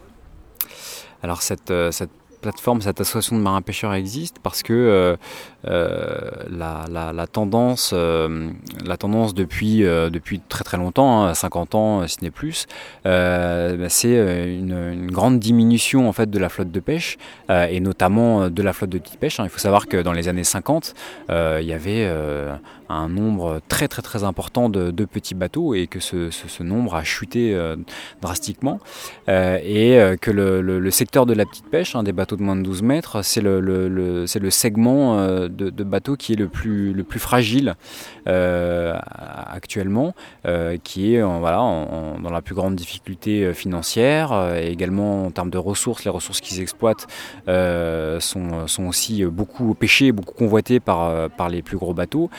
Alors 1.22 1.42
cette, 1.42 1.72
cette 1.90 2.10
plateforme, 2.42 2.82
cette 2.82 3.00
association 3.00 3.36
de 3.36 3.42
marins-pêcheurs 3.42 3.94
existe 3.94 4.36
parce 4.42 4.62
que 4.62 4.72
euh, 4.72 5.16
euh, 5.66 6.30
la, 6.50 7.26
tendance, 7.26 7.92
euh, 7.94 8.50
la 8.84 8.96
tendance 8.96 9.32
depuis, 9.32 9.78
depuis 9.80 10.40
très 10.40 10.64
très 10.64 10.76
longtemps, 10.76 11.24
hein, 11.24 11.34
50 11.34 11.74
ans 11.74 12.00
euh, 12.02 12.06
si 12.06 12.16
ce 12.16 12.24
n'est 12.24 12.30
plus, 12.30 12.66
bah, 13.04 13.88
c'est 13.88 14.14
une, 14.58 15.10
grande 15.10 15.38
diminution 15.38 16.08
en 16.08 16.12
fait 16.12 16.28
de 16.30 16.38
la 16.38 16.48
flotte 16.48 16.70
de 16.70 16.80
pêche 16.80 17.16
et 17.48 17.80
notamment 17.80 18.50
de 18.50 18.62
la 18.62 18.72
flotte 18.72 18.90
de 18.90 18.98
petite 18.98 19.18
pêche. 19.18 19.40
hein. 19.40 19.44
Il 19.44 19.50
faut 19.50 19.58
savoir 19.58 19.86
que 19.86 19.96
dans 20.02 20.12
les 20.12 20.28
années 20.28 20.44
50, 20.44 20.94
euh, 21.30 21.58
il 21.60 21.66
y 21.66 21.72
avait 21.72 22.08
un 22.92 23.08
nombre 23.08 23.60
très 23.68 23.88
très 23.88 24.02
très 24.02 24.24
important 24.24 24.68
de, 24.68 24.90
petits 25.04 25.34
bateaux 25.34 25.74
et 25.74 25.86
que 25.88 26.00
ce, 26.00 26.62
nombre 26.62 26.94
a 26.94 27.04
chuté 27.04 27.54
euh, 27.54 27.76
drastiquement. 28.20 28.78
Euh, 29.28 29.58
et 29.62 29.98
euh, 29.98 30.16
que 30.16 30.30
le, 30.30 30.90
secteur 30.90 31.26
de 31.26 31.34
la 31.34 31.44
petite 31.44 31.68
pêche, 31.68 31.96
hein, 31.96 32.02
des 32.02 32.12
bateaux 32.12 32.36
de 32.36 32.42
moins 32.42 32.56
de 32.56 32.62
12 32.62 32.82
mètres, 32.82 33.22
c'est 33.22 33.40
le, 33.40 33.60
le- 33.60 34.26
segment 34.50 35.16
de, 35.48 35.48
de 35.48 35.84
bateaux 35.84 36.16
qui 36.16 36.34
est 36.34 36.36
le 36.36 36.48
plus, 36.48 36.92
le 36.92 37.04
plus 37.04 37.18
fragile 37.18 37.74
actuellement, 38.26 40.14
qui 40.84 41.14
est 41.14 41.22
voilà, 41.22 41.56
dans 42.22 42.30
la 42.30 42.42
plus 42.42 42.54
grande 42.54 42.74
difficulté 42.74 43.52
financière 43.54 44.54
et 44.56 44.68
également 44.70 45.26
en 45.26 45.30
termes 45.30 45.50
de 45.50 45.58
ressources, 45.58 46.04
les 46.04 46.10
ressources 46.10 46.40
qu'ils 46.40 46.60
exploitent 46.60 47.06
sont, 47.46 48.66
sont 48.66 48.86
aussi 48.86 49.24
beaucoup 49.24 49.74
pêchées, 49.74 50.12
beaucoup 50.12 50.34
convoitées 50.34 50.80
par, 50.80 51.30
par 51.30 51.48
les 51.48 51.62
plus 51.62 51.78
gros 51.78 51.94
bateaux 51.94 52.30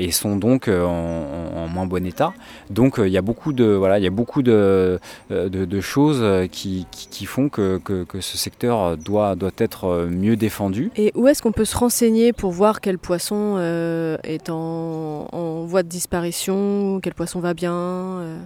et 0.00 0.10
sont 0.10 0.36
donc 0.36 0.68
euh, 0.68 0.84
en, 0.84 1.68
moins 1.68 1.86
bon 1.86 2.04
état. 2.06 2.32
Donc 2.70 2.98
euh, 2.98 3.06
il 3.06 3.12
y 3.12 3.18
a 3.18 3.22
beaucoup 3.22 3.52
de, 3.52 3.64
voilà, 3.64 3.98
il 3.98 4.04
y 4.04 4.06
a 4.06 4.10
beaucoup 4.10 4.42
de, 4.42 4.98
euh, 5.30 5.48
de, 5.48 5.64
de 5.64 5.80
choses 5.80 6.48
qui, 6.50 6.86
qui, 6.90 7.08
qui 7.08 7.26
font 7.26 7.48
que, 7.48 7.78
que, 7.78 8.04
que 8.04 8.20
ce 8.20 8.36
secteur 8.38 8.96
doit, 8.96 9.34
doit 9.36 9.50
être 9.58 10.08
mieux 10.10 10.36
défendu. 10.36 10.90
Et 10.96 11.12
où 11.14 11.28
est-ce 11.28 11.42
qu'on 11.42 11.52
peut 11.52 11.64
se 11.64 11.76
renseigner 11.76 12.32
pour 12.32 12.50
voir 12.50 12.80
quel 12.80 12.98
poisson 12.98 13.56
euh, 13.58 14.16
est 14.24 14.50
en, 14.50 15.28
en 15.32 15.64
voie 15.64 15.82
de 15.82 15.88
disparition, 15.88 17.00
quel 17.02 17.14
poisson 17.14 17.40
va 17.40 17.54
bien 17.54 17.74
euh? 17.74 18.38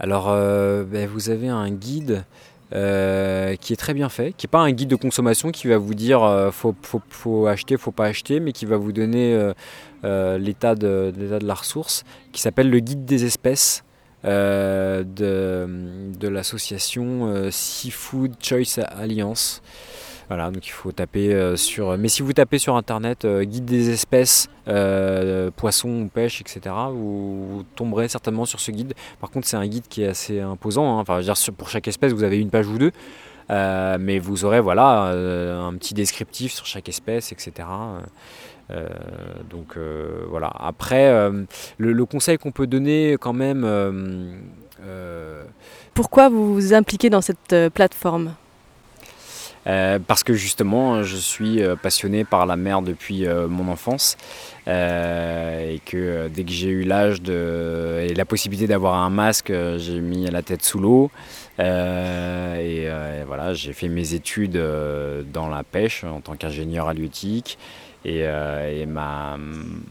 Alors 0.00 0.26
euh, 0.28 0.84
ben, 0.84 1.08
vous 1.08 1.30
avez 1.30 1.48
un 1.48 1.70
guide 1.70 2.24
euh, 2.74 3.54
qui 3.56 3.72
est 3.72 3.76
très 3.76 3.94
bien 3.94 4.08
fait, 4.08 4.32
qui 4.36 4.46
n'est 4.46 4.50
pas 4.50 4.60
un 4.60 4.72
guide 4.72 4.88
de 4.88 4.96
consommation 4.96 5.50
qui 5.52 5.68
va 5.68 5.78
vous 5.78 5.94
dire 5.94 6.22
euh, 6.24 6.50
faut, 6.50 6.74
faut, 6.82 7.00
faut 7.08 7.46
acheter, 7.46 7.76
faut 7.76 7.92
pas 7.92 8.06
acheter, 8.06 8.40
mais 8.40 8.52
qui 8.52 8.66
va 8.66 8.76
vous 8.76 8.90
donner 8.92 9.52
l'état 10.38 10.74
de, 10.74 11.12
de 11.16 11.38
la 11.46 11.54
ressource, 11.54 12.04
qui 12.32 12.40
s'appelle 12.40 12.70
le 12.70 12.78
guide 12.80 13.04
des 13.04 13.24
espèces. 13.24 13.82
euh, 14.24 15.04
de, 15.04 15.68
de 16.18 16.28
l'association 16.28 17.26
euh, 17.26 17.50
Seafood 17.50 18.32
Choice 18.42 18.78
Alliance. 18.78 19.62
Voilà, 20.28 20.50
donc 20.50 20.66
il 20.66 20.70
faut 20.70 20.90
taper 20.92 21.34
euh, 21.34 21.56
sur. 21.56 21.98
Mais 21.98 22.08
si 22.08 22.22
vous 22.22 22.32
tapez 22.32 22.58
sur 22.58 22.76
internet 22.76 23.26
euh, 23.26 23.44
guide 23.44 23.66
des 23.66 23.90
espèces, 23.90 24.48
euh, 24.68 25.50
poissons 25.54 26.08
pêche, 26.08 26.40
etc., 26.40 26.74
vous, 26.90 27.64
tomberez 27.76 28.08
certainement 28.08 28.46
sur 28.46 28.60
ce 28.60 28.70
guide. 28.70 28.94
Par 29.20 29.30
contre, 29.30 29.46
c'est 29.46 29.58
un 29.58 29.66
guide 29.66 29.84
qui 29.88 30.02
est 30.02 30.08
assez 30.08 30.40
imposant. 30.40 30.96
hein. 30.96 31.00
Enfin, 31.02 31.20
je 31.20 31.26
veux 31.28 31.34
dire, 31.34 31.54
pour 31.58 31.68
chaque 31.68 31.88
espèce, 31.88 32.12
vous 32.12 32.24
avez 32.24 32.38
une 32.38 32.48
page 32.48 32.66
ou 32.68 32.78
deux. 32.78 32.92
Euh, 33.50 33.98
mais 34.00 34.18
vous 34.18 34.46
aurez 34.46 34.60
voilà, 34.60 35.08
euh, 35.08 35.60
un 35.62 35.74
petit 35.74 35.92
descriptif 35.92 36.54
sur 36.54 36.64
chaque 36.64 36.88
espèce, 36.88 37.30
etc. 37.30 37.68
Euh, 38.70 38.88
donc 39.50 39.76
euh, 39.76 40.24
voilà. 40.30 40.50
Après, 40.58 41.06
euh, 41.08 41.44
le, 41.78 41.92
le 41.92 42.04
conseil 42.06 42.38
qu'on 42.38 42.52
peut 42.52 42.66
donner 42.66 43.16
quand 43.20 43.34
même. 43.34 43.64
Pourquoi 45.92 46.28
vous 46.28 46.54
vous 46.54 46.74
impliquez 46.74 47.10
dans 47.10 47.20
cette 47.20 47.54
plateforme? 47.74 48.34
Euh, 49.66 49.98
parce 49.98 50.22
que 50.22 50.34
justement, 50.34 51.02
je 51.02 51.16
suis 51.16 51.62
passionné 51.82 52.24
par 52.24 52.44
la 52.44 52.56
mer 52.56 52.82
depuis 52.82 53.26
euh, 53.26 53.48
mon 53.48 53.68
enfance 53.72 54.18
euh, 54.68 55.72
et 55.72 55.78
que 55.78 56.28
dès 56.28 56.44
que 56.44 56.50
j'ai 56.50 56.68
eu 56.68 56.82
l'âge 56.82 57.22
de 57.22 58.00
et 58.06 58.12
la 58.14 58.26
possibilité 58.26 58.66
d'avoir 58.66 58.94
un 58.94 59.08
masque, 59.08 59.50
j'ai 59.78 60.00
mis 60.00 60.26
la 60.30 60.42
tête 60.42 60.62
sous 60.62 60.78
l'eau 60.78 61.10
Euh, 61.60 62.56
et, 62.56 62.88
euh, 62.88 63.22
et 63.22 63.24
voilà, 63.24 63.54
j'ai 63.54 63.72
fait 63.72 63.88
mes 63.88 64.14
études 64.14 64.56
euh, 64.56 65.22
dans 65.32 65.46
la 65.46 65.62
pêche 65.62 66.02
en 66.04 66.20
tant 66.20 66.34
qu'ingénieur 66.34 66.88
halieutique. 66.88 67.58
Et, 68.04 68.26
euh, 68.26 68.82
et 68.82 68.86
ma, 68.86 69.38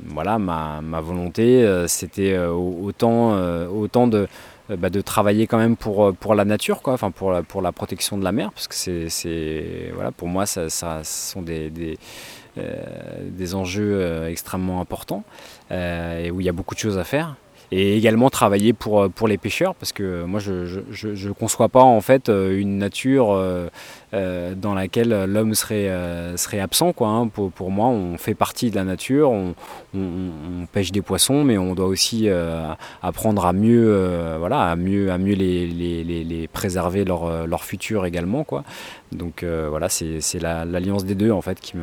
voilà, 0.06 0.38
ma, 0.38 1.02
volonté, 1.02 1.64
euh, 1.64 1.88
c'était 1.88 2.34
euh, 2.34 2.52
autant, 2.52 3.36
autant 3.68 4.08
de, 4.08 4.28
bah, 4.70 4.90
de 4.90 5.02
travailler 5.02 5.48
quand 5.48 5.58
même 5.58 5.76
pour, 5.76 6.14
pour 6.16 6.36
la 6.36 6.46
nature, 6.46 6.82
quoi, 6.82 6.98
pour, 6.98 7.32
la, 7.32 7.42
pour 7.42 7.62
la 7.62 7.72
protection 7.72 8.18
de 8.18 8.24
la 8.24 8.32
mer, 8.32 8.52
parce 8.52 8.68
que 8.68 8.76
c'est, 9.10 9.92
voilà, 9.94 10.12
pour 10.12 10.28
moi, 10.28 10.46
ça, 10.46 10.70
sont 11.04 11.42
des, 11.42 11.72
des, 11.72 13.56
enjeux 13.56 14.28
extrêmement 14.28 14.80
importants 14.80 15.24
et 15.72 16.30
où 16.30 16.40
il 16.40 16.46
y 16.46 16.50
a 16.50 16.54
beaucoup 16.54 16.76
de 16.76 16.80
choses 16.80 17.00
à 17.00 17.04
faire. 17.04 17.36
Et 17.76 17.98
également 17.98 18.30
travailler 18.30 18.72
pour, 18.72 19.02
euh, 19.02 19.10
pour 19.10 19.28
les 19.28 19.40
pêcheurs, 19.40 19.74
parce 19.74 19.92
que 19.94 20.26
moi 20.26 20.40
je 20.40 20.52
ne 20.52 21.32
conçois 21.32 21.70
pas 21.70 21.82
en 21.82 22.02
fait 22.02 22.30
euh, 22.30 22.56
une 22.60 22.78
nature 22.78 23.32
euh, 23.32 23.68
euh, 24.14 24.54
dans 24.54 24.76
laquelle 24.76 25.26
l'homme 25.26 25.56
serait, 25.56 25.90
euh, 25.90 26.38
serait 26.38 26.60
absent. 26.60 26.94
Quoi, 26.94 27.08
hein. 27.08 27.28
pour, 27.30 27.52
pour 27.52 27.72
moi, 27.72 27.88
on 27.88 28.20
fait 28.20 28.36
partie 28.36 28.70
de 28.70 28.76
la 28.76 28.84
nature, 28.84 29.32
on, 29.32 29.56
on, 29.96 30.68
pêche 30.72 30.92
des 30.92 31.02
poissons, 31.02 31.44
mais 31.44 31.58
on 31.58 31.74
doit 31.74 31.88
aussi 31.88 32.30
euh, 32.30 32.72
apprendre 33.02 33.44
à 33.44 33.54
mieux, 33.54 33.88
euh, 33.88 34.36
voilà, 34.38 34.70
à 34.70 34.76
mieux, 34.76 35.12
à 35.12 35.18
mieux 35.18 35.34
les, 35.34 35.66
les, 35.66 36.04
les, 36.04 36.48
préserver 36.48 37.06
leur, 37.06 37.26
euh, 37.26 37.48
leur 37.48 37.64
futur 37.64 38.06
également. 38.06 38.44
Quoi. 38.44 38.64
Donc 39.12 39.42
euh, 39.42 39.66
voilà, 39.72 39.90
c'est 39.90 40.22
c'est 40.22 40.40
la- 40.40 40.64
l'alliance 40.64 41.06
des 41.06 41.16
deux 41.16 41.32
en 41.32 41.42
fait 41.42 41.60
qui 41.60 41.76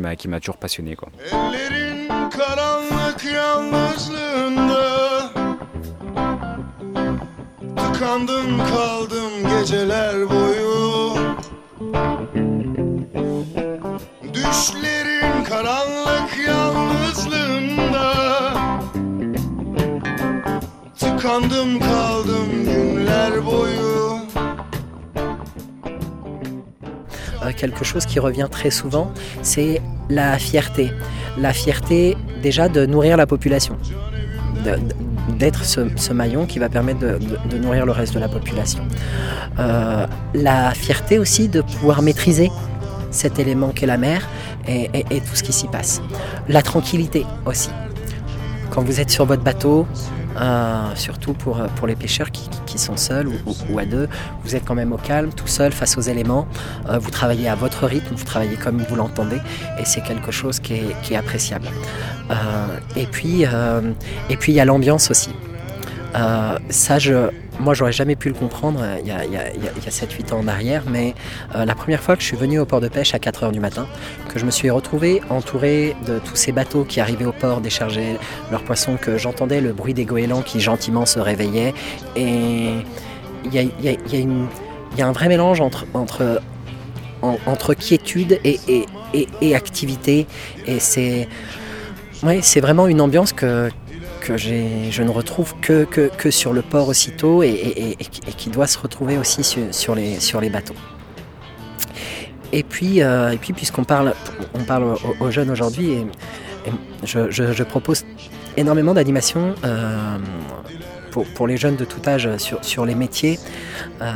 m'a 0.00 0.16
qui 0.16 0.28
toujours 0.40 0.56
passionné. 0.56 0.96
Quoi. 0.96 1.10
Euh, 27.42 27.52
quelque 27.56 27.84
chose 27.84 28.06
qui 28.06 28.20
revient 28.20 28.48
très 28.50 28.70
souvent, 28.70 29.12
c'est 29.42 29.82
la 30.08 30.38
fierté. 30.38 30.90
La 31.36 31.52
fierté 31.52 32.16
déjà 32.42 32.68
de 32.68 32.86
nourrir 32.86 33.16
la 33.16 33.26
population, 33.26 33.76
d'être 35.38 35.64
ce, 35.64 36.12
maillon 36.12 36.46
qui 36.46 36.58
va 36.58 36.68
permettre 36.68 37.00
de, 37.00 37.58
nourrir 37.58 37.86
le 37.86 37.92
reste 37.92 38.14
de 38.14 38.18
la 38.18 38.28
population. 38.28 38.80
Euh, 39.58 40.06
la 40.34 40.72
fierté 40.72 41.18
aussi 41.18 41.48
de 41.48 41.60
pouvoir 41.60 42.02
maîtriser 42.02 42.50
cet 43.10 43.38
élément 43.38 43.70
qu'est 43.70 43.86
la 43.86 43.98
mer 43.98 44.28
et 44.66 45.20
tout 45.20 45.34
ce 45.34 45.42
qui 45.42 45.52
s'y 45.52 45.66
passe. 45.66 46.02
La 46.46 46.60
tranquillité 46.60 47.24
aussi. 47.46 47.70
Quand 48.70 48.82
vous 48.82 49.00
êtes 49.00 49.10
sur 49.10 49.24
votre 49.24 49.42
bateau, 49.42 49.86
euh, 50.40 50.94
surtout 50.94 51.32
pour, 51.32 51.58
pour 51.76 51.86
les 51.86 51.96
pêcheurs 51.96 52.30
qui, 52.30 52.48
sont 52.78 52.96
seuls 52.96 53.28
ou, 53.28 53.78
à 53.78 53.84
deux, 53.84 54.08
vous 54.44 54.54
êtes 54.54 54.64
quand 54.64 54.74
même 54.74 54.92
au 54.92 54.98
calme, 54.98 55.30
tout 55.32 55.46
seul 55.46 55.72
face 55.72 55.98
aux 55.98 56.02
éléments. 56.02 56.46
Euh, 56.88 56.98
vous 56.98 57.10
travaillez 57.10 57.48
à 57.48 57.54
votre 57.54 57.86
rythme, 57.86 58.14
vous 58.14 58.24
travaillez 58.24 58.56
comme 58.56 58.78
vous 58.78 58.96
l'entendez, 58.96 59.38
et 59.78 59.84
c'est 59.84 60.00
quelque 60.00 60.30
chose 60.30 60.60
qui 60.60 60.74
est, 60.74 61.16
appréciable. 61.16 61.66
Euh, 62.30 62.34
et 62.96 63.06
puis, 63.06 63.44
euh, 63.44 63.92
et 64.30 64.36
puis 64.36 64.52
il 64.52 64.54
y 64.54 64.60
a 64.60 64.64
l'ambiance 64.64 65.10
aussi. 65.10 65.30
Euh, 66.16 66.58
ça, 66.70 66.98
je, 66.98 67.28
moi, 67.60 67.74
j'aurais 67.74 67.92
jamais 67.92 68.16
pu 68.16 68.28
le 68.28 68.34
comprendre 68.34 68.80
euh, 68.82 68.96
il 69.02 69.08
y 69.08 69.10
a, 69.10 69.24
il 69.24 69.32
y 69.32 69.36
a- 69.36 69.52
il 69.54 69.62
y 69.62 69.68
a- 69.68 69.72
il 69.76 69.84
y 69.84 69.86
a 69.86 69.90
7-8 69.90 70.32
ans 70.32 70.38
en 70.38 70.48
arrière, 70.48 70.84
mais 70.88 71.14
euh, 71.54 71.64
la 71.66 71.74
première 71.74 72.00
fois 72.02 72.16
que 72.16 72.22
je 72.22 72.26
suis 72.28 72.36
venu 72.36 72.58
au 72.58 72.64
port 72.64 72.80
de 72.80 72.88
pêche 72.88 73.14
à 73.14 73.18
4 73.18 73.44
heures 73.44 73.52
du 73.52 73.60
matin, 73.60 73.86
que 74.32 74.38
je 74.38 74.46
me 74.46 74.50
suis 74.50 74.70
retrouvé 74.70 75.20
entouré 75.28 75.94
de 76.06 76.18
tous 76.18 76.34
ces 76.36 76.50
bateaux 76.52 76.84
qui 76.84 77.00
arrivaient 77.00 77.26
au 77.26 77.32
port 77.32 77.60
décharger 77.60 78.16
leurs 78.50 78.62
poissons, 78.64 78.96
que 79.00 79.18
j'entendais 79.18 79.60
le 79.60 79.72
bruit 79.72 79.92
des 79.92 80.06
goélands 80.06 80.40
qui 80.42 80.60
gentiment 80.60 81.04
se 81.04 81.18
réveillaient, 81.20 81.74
et 82.16 82.70
il 83.44 83.52
y 83.54 83.58
a, 83.58 83.62
il 83.62 83.84
y 83.84 85.02
a- 85.02 85.06
un 85.06 85.12
vrai 85.12 85.28
mélange 85.28 85.60
entre, 85.60 85.84
entre, 85.94 86.40
en- 87.22 87.36
entre 87.46 87.74
quiétude 87.74 88.40
et, 88.44 88.58
et, 88.66 88.86
et- 89.14 89.28
et 89.42 89.54
activité, 89.54 90.26
et 90.66 90.80
c'est 90.80 91.28
ouais, 92.22 92.40
c'est 92.42 92.60
vraiment 92.60 92.86
une 92.88 93.00
ambiance 93.00 93.32
que, 93.32 93.70
que 94.28 94.36
je 94.36 95.02
ne 95.02 95.08
retrouve 95.08 95.54
que, 95.62 95.84
que, 95.84 96.10
que 96.14 96.30
sur 96.30 96.52
le 96.52 96.60
port 96.60 96.88
aussitôt 96.88 97.42
et, 97.42 97.48
et- 97.48 97.90
et- 97.92 97.96
qui- 98.36 98.50
doit 98.50 98.66
se 98.66 98.78
retrouver 98.78 99.16
aussi 99.16 99.42
sur, 99.42 99.94
les, 99.94 100.20
sur 100.20 100.40
les 100.40 100.50
bateaux. 100.50 100.74
Et 102.52 102.62
puis, 102.62 103.02
euh, 103.02 103.34
puis 103.40 103.52
puisqu'on 103.54 103.84
parle, 103.84 104.14
on 104.54 104.64
parle 104.64 104.96
aux, 105.20 105.30
jeunes 105.30 105.50
aujourd'hui, 105.50 106.06
je, 107.04 107.62
propose 107.62 108.04
énormément 108.56 108.92
d'animations 108.94 109.54
euh, 109.64 110.18
pour, 111.10 111.24
pour 111.34 111.46
les 111.46 111.56
jeunes 111.56 111.76
de 111.76 111.84
tout 111.86 112.00
âge 112.06 112.28
sur, 112.36 112.62
sur 112.64 112.84
les 112.84 112.94
métiers. 112.94 113.38
Euh, 114.02 114.12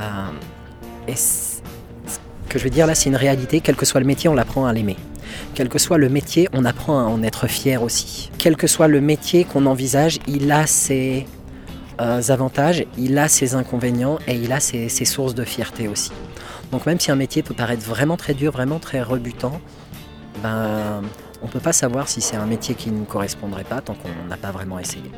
et 1.08 1.16
ce 1.16 1.60
que 2.50 2.58
je 2.58 2.64
veux 2.64 2.70
dire 2.70 2.86
là, 2.86 2.94
c'est 2.94 3.08
une 3.08 3.16
réalité. 3.16 3.60
Quel 3.60 3.76
que 3.76 3.86
soit 3.86 4.00
le 4.00 4.06
métier, 4.06 4.28
on 4.28 4.36
apprend 4.36 4.66
à 4.66 4.72
l'aimer. 4.74 4.96
Quel 5.54 5.68
que 5.68 5.78
soit 5.78 5.98
le 5.98 6.08
métier, 6.08 6.48
on 6.54 6.64
apprend 6.64 6.98
à 6.98 7.02
en 7.02 7.22
être 7.22 7.46
fier 7.46 7.82
aussi. 7.82 8.30
Quel 8.38 8.56
que 8.56 8.66
soit 8.66 8.88
le 8.88 9.02
métier 9.02 9.44
qu'on 9.44 9.66
envisage, 9.66 10.18
il 10.26 10.50
a 10.50 10.66
ses 10.66 11.26
euh, 12.00 12.22
avantages, 12.28 12.86
il 12.96 13.18
a 13.18 13.28
ses 13.28 13.54
inconvénients 13.54 14.18
et 14.26 14.34
il 14.34 14.50
a 14.52 14.60
ses, 14.60 14.88
sources 14.88 15.34
de 15.34 15.44
fierté 15.44 15.88
aussi. 15.88 16.10
Donc 16.70 16.86
même 16.86 16.98
si 16.98 17.10
un 17.10 17.16
métier 17.16 17.42
peut 17.42 17.54
paraître 17.54 17.82
vraiment 17.82 18.16
très 18.16 18.32
dur, 18.32 18.50
vraiment 18.50 18.78
très 18.78 19.02
rebutant, 19.02 19.60
ben, 20.42 21.02
on 21.42 21.46
ne 21.46 21.50
peut 21.50 21.60
pas 21.60 21.74
savoir 21.74 22.08
si 22.08 22.22
c'est 22.22 22.36
un 22.36 22.46
métier 22.46 22.74
qui 22.74 22.90
ne 22.90 22.98
nous 22.98 23.04
correspondrait 23.04 23.64
pas 23.64 23.82
tant 23.82 23.94
qu'on 23.94 24.28
n'a 24.30 24.38
pas 24.38 24.52
vraiment 24.52 24.78
essayé. 24.78 25.10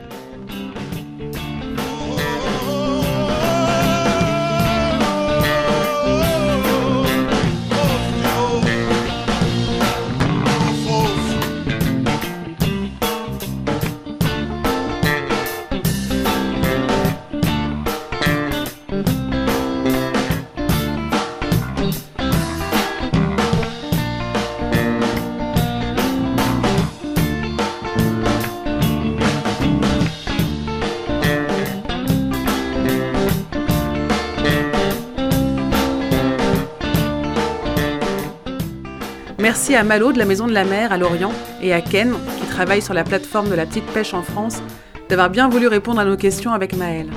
Merci 39.44 39.74
à 39.74 39.84
Malo 39.84 40.10
de 40.10 40.16
la 40.16 40.24
Maison 40.24 40.46
de 40.46 40.54
la 40.54 40.64
Mer 40.64 40.90
à 40.90 40.96
Lorient 40.96 41.30
et 41.60 41.74
à 41.74 41.82
Ken, 41.82 42.14
qui 42.40 42.46
travaille 42.46 42.80
sur 42.80 42.94
la 42.94 43.04
plateforme 43.04 43.50
de 43.50 43.54
la 43.54 43.66
petite 43.66 43.84
pêche 43.84 44.14
en 44.14 44.22
France, 44.22 44.62
d'avoir 45.10 45.28
bien 45.28 45.50
voulu 45.50 45.66
répondre 45.66 46.00
à 46.00 46.06
nos 46.06 46.16
questions 46.16 46.54
avec 46.54 46.74
Maël. 46.74 47.10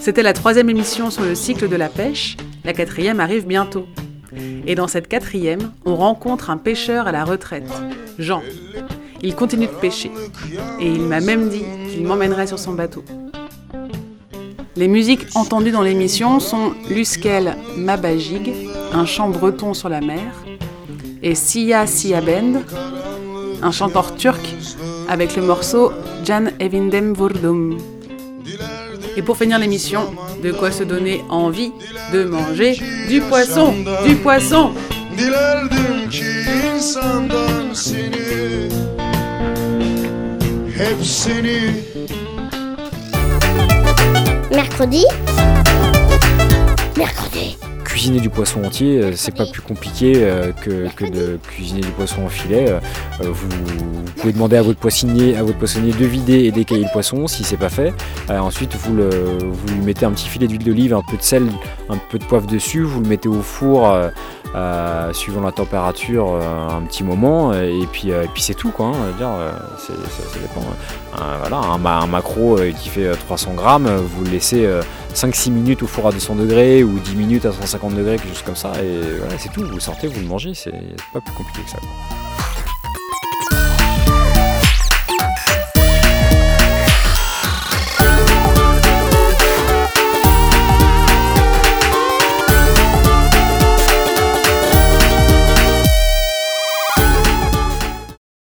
C'était 0.00 0.22
la 0.22 0.34
troisième 0.34 0.70
émission 0.70 1.10
sur 1.10 1.24
le 1.24 1.34
cycle 1.34 1.68
de 1.68 1.74
la 1.74 1.88
pêche, 1.88 2.36
la 2.64 2.72
quatrième 2.72 3.18
arrive 3.18 3.44
bientôt. 3.44 3.88
Et 4.68 4.76
dans 4.76 4.86
cette 4.86 5.08
quatrième, 5.08 5.72
on 5.84 5.96
rencontre 5.96 6.48
un 6.48 6.58
pêcheur 6.58 7.08
à 7.08 7.12
la 7.12 7.24
retraite, 7.24 7.68
Jean. 8.20 8.40
Il 9.20 9.34
continue 9.34 9.66
de 9.66 9.72
pêcher, 9.72 10.12
et 10.78 10.86
il 10.86 11.02
m'a 11.02 11.18
même 11.18 11.48
dit 11.48 11.64
qu'il 11.90 12.04
m'emmènerait 12.04 12.46
sur 12.46 12.60
son 12.60 12.74
bateau. 12.74 13.02
Les 14.76 14.86
musiques 14.86 15.26
entendues 15.34 15.72
dans 15.72 15.82
l'émission 15.82 16.38
sont 16.38 16.72
Luskel 16.88 17.56
Mabajig, 17.76 18.54
un 18.92 19.06
chant 19.06 19.28
breton 19.28 19.74
sur 19.74 19.88
la 19.88 20.00
mer, 20.00 20.22
et 21.22 21.34
Sia 21.34 21.86
Sia 21.86 22.20
Bend, 22.20 22.62
un 23.62 23.70
chanteur 23.70 24.14
turc 24.16 24.40
avec 25.08 25.36
le 25.36 25.42
morceau 25.42 25.92
Jan 26.24 26.46
Evindem 26.58 27.14
Vurdum. 27.14 27.78
Et 29.16 29.22
pour 29.22 29.36
finir 29.36 29.58
l'émission, 29.58 30.00
de 30.42 30.52
quoi 30.52 30.70
se 30.70 30.84
donner 30.84 31.22
envie 31.28 31.72
de 32.12 32.24
manger 32.24 32.78
du 33.08 33.20
poisson, 33.20 33.74
du 34.06 34.16
poisson. 34.16 34.72
Mercredi 44.50 45.04
Mercredi 46.96 47.61
Cuisiner 47.92 48.20
du 48.20 48.30
poisson 48.30 48.64
entier, 48.64 49.02
euh, 49.02 49.12
c'est 49.14 49.36
pas 49.36 49.44
plus 49.44 49.60
compliqué 49.60 50.14
euh, 50.16 50.50
que, 50.52 50.88
que 50.96 51.04
de 51.04 51.38
cuisiner 51.46 51.82
du 51.82 51.88
poisson 51.88 52.24
en 52.24 52.28
filet. 52.30 52.70
Euh, 52.70 52.80
Vous, 53.20 53.48
vous 53.50 54.02
pouvez 54.16 54.32
demander 54.32 54.56
à 54.56 54.62
votre 54.62 54.78
poissonnier, 54.78 55.36
à 55.36 55.42
votre 55.42 55.58
poissonnier 55.58 55.92
de 55.92 56.06
vider 56.06 56.44
et 56.44 56.52
d'écailler 56.52 56.84
le 56.84 56.92
poisson 56.92 57.26
si 57.26 57.44
c'est 57.44 57.58
pas 57.58 57.68
fait. 57.68 57.92
Ensuite, 58.30 58.74
vous, 58.76 58.94
le, 58.96 59.10
vous 59.42 59.74
lui 59.74 59.80
mettez 59.84 60.06
un 60.06 60.10
petit 60.12 60.26
filet 60.28 60.46
d'huile 60.46 60.64
d'olive, 60.64 60.94
un 60.94 61.02
peu 61.02 61.18
de 61.18 61.22
sel, 61.22 61.44
un 61.90 61.98
peu 62.10 62.18
de 62.18 62.24
poivre 62.24 62.46
dessus. 62.46 62.82
Vous 62.82 63.00
le 63.02 63.08
mettez 63.08 63.28
au 63.28 63.42
four, 63.42 63.86
euh, 64.54 65.12
suivant 65.12 65.42
la 65.42 65.52
température, 65.52 66.32
euh, 66.34 66.68
un 66.70 66.80
petit 66.82 67.04
moment. 67.04 67.52
Et 67.52 67.86
puis, 67.92 68.10
euh, 68.10 68.22
et 68.24 68.28
puis 68.32 68.42
c'est 68.42 68.54
tout, 68.54 68.70
quoi. 68.70 68.86
hein. 68.86 68.92
Je 69.06 69.12
veux 69.12 69.18
dire, 69.18 69.34
c'est- 69.78 69.92
ça, 69.92 70.30
ça 70.32 70.38
dépend. 70.40 70.62
Un, 71.18 71.38
voilà, 71.40 71.56
un, 71.58 71.84
un 72.02 72.06
macro 72.06 72.56
qui 72.80 72.88
fait 72.88 73.06
euh, 73.06 73.14
300 73.26 73.52
grammes, 73.54 73.86
vous 73.86 74.24
le 74.24 74.30
laissez 74.30 74.64
euh, 74.64 74.80
5-6 75.14 75.50
minutes 75.50 75.82
au 75.82 75.86
four 75.86 76.08
à 76.08 76.12
200 76.12 76.36
degrés 76.36 76.82
ou 76.84 76.98
10 76.98 77.16
minutes 77.16 77.44
à 77.44 77.52
150 77.52 77.81
degrés, 77.90 78.16
quelque 78.16 78.28
chose 78.28 78.42
comme 78.42 78.56
ça. 78.56 78.72
Et 78.82 79.00
voilà, 79.18 79.38
c'est 79.38 79.50
tout. 79.50 79.64
Vous 79.66 79.80
sortez, 79.80 80.06
vous 80.06 80.20
le 80.20 80.26
mangez. 80.26 80.54
C'est 80.54 80.72
pas 81.12 81.20
plus 81.20 81.34
compliqué 81.34 81.62
que 81.62 81.70
ça. 81.70 81.78